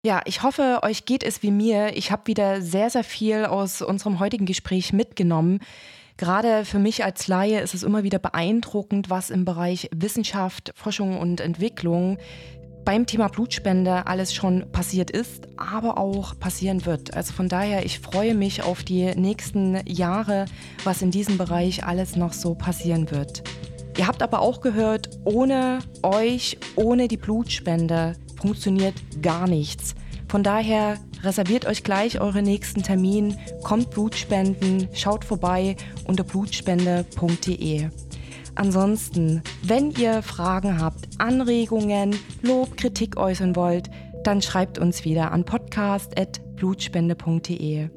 Ja, 0.03 0.23
ich 0.25 0.43
hoffe, 0.43 0.79
euch 0.83 1.05
geht 1.05 1.25
es 1.25 1.43
wie 1.43 1.51
mir. 1.51 1.95
Ich 1.95 2.11
habe 2.11 2.23
wieder 2.27 2.63
sehr, 2.63 2.89
sehr 2.89 3.05
viel 3.05 3.45
aus 3.45 3.83
unserem 3.83 4.19
heutigen 4.19 4.47
Gespräch 4.47 4.95
mitgenommen. 4.95 5.61
Gerade 6.17 6.65
für 6.65 6.79
mich 6.79 7.05
als 7.05 7.29
Laie 7.29 7.61
ist 7.61 7.75
es 7.75 7.83
immer 7.83 8.03
wieder 8.03 8.19
beeindruckend, 8.19 9.11
was 9.11 9.29
im 9.29 9.45
Bereich 9.45 9.91
Wissenschaft, 9.95 10.73
Forschung 10.75 11.19
und 11.19 11.41
Entwicklung 11.41 12.17
beim 12.87 13.05
Thema 13.05 13.29
Blutspende 13.29 14.07
alles 14.07 14.33
schon 14.33 14.71
passiert 14.71 15.11
ist, 15.11 15.49
aber 15.57 15.99
auch 15.99 16.39
passieren 16.39 16.87
wird. 16.87 17.15
Also 17.15 17.35
von 17.35 17.49
daher, 17.49 17.85
ich 17.85 17.99
freue 17.99 18.35
mich 18.35 18.63
auf 18.63 18.85
die 18.85 19.13
nächsten 19.17 19.85
Jahre, 19.87 20.47
was 20.85 21.03
in 21.03 21.11
diesem 21.11 21.37
Bereich 21.37 21.85
alles 21.85 22.17
noch 22.17 22.33
so 22.33 22.55
passieren 22.55 23.11
wird. 23.11 23.43
Ihr 23.99 24.07
habt 24.07 24.23
aber 24.23 24.41
auch 24.41 24.61
gehört, 24.61 25.11
ohne 25.25 25.81
euch, 26.03 26.59
ohne 26.77 27.09
die 27.09 27.17
Blutspende 27.17 28.15
funktioniert 28.41 28.95
gar 29.21 29.49
nichts. 29.49 29.97
Von 30.29 30.43
daher 30.43 30.99
reserviert 31.23 31.67
euch 31.67 31.83
gleich 31.83 32.21
euren 32.21 32.45
nächsten 32.45 32.83
Termin, 32.83 33.37
kommt 33.63 33.91
Blutspenden, 33.91 34.89
schaut 34.93 35.25
vorbei 35.25 35.77
unter 36.07 36.25
blutspende.de. 36.25 37.91
Ansonsten, 38.57 39.43
wenn 39.63 39.93
ihr 39.93 40.21
Fragen 40.23 40.81
habt, 40.81 41.07
Anregungen, 41.19 42.17
Lob, 42.43 42.77
Kritik 42.79 43.19
äußern 43.19 43.55
wollt, 43.55 43.91
dann 44.25 44.41
schreibt 44.41 44.79
uns 44.79 45.05
wieder 45.05 45.33
an 45.33 45.45
podcast.blutspende.de. 45.45 47.91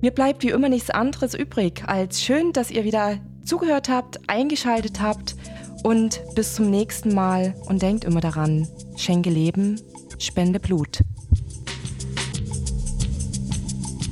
Mir 0.00 0.12
bleibt 0.12 0.44
wie 0.44 0.50
immer 0.50 0.68
nichts 0.68 0.90
anderes 0.90 1.34
übrig, 1.34 1.82
als 1.86 2.22
schön, 2.22 2.52
dass 2.52 2.70
ihr 2.70 2.84
wieder 2.84 3.16
zugehört 3.44 3.88
habt, 3.88 4.20
eingeschaltet 4.28 5.00
habt 5.00 5.34
und 5.82 6.22
bis 6.34 6.54
zum 6.54 6.70
nächsten 6.70 7.12
Mal 7.14 7.54
und 7.66 7.80
denkt 7.82 8.04
immer 8.04 8.20
daran, 8.20 8.68
schenke 8.96 9.30
Leben, 9.30 9.80
spende 10.18 10.60
Blut. 10.60 11.00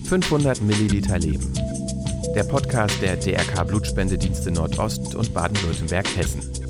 500 0.05 0.63
Milliliter 0.63 1.19
Leben 1.19 1.66
der 2.37 2.45
Podcast 2.45 3.01
der 3.01 3.17
DRK 3.17 3.67
Blutspendedienste 3.67 4.51
Nordost 4.51 5.15
und 5.15 5.33
Baden-Württemberg-Hessen. 5.33 6.66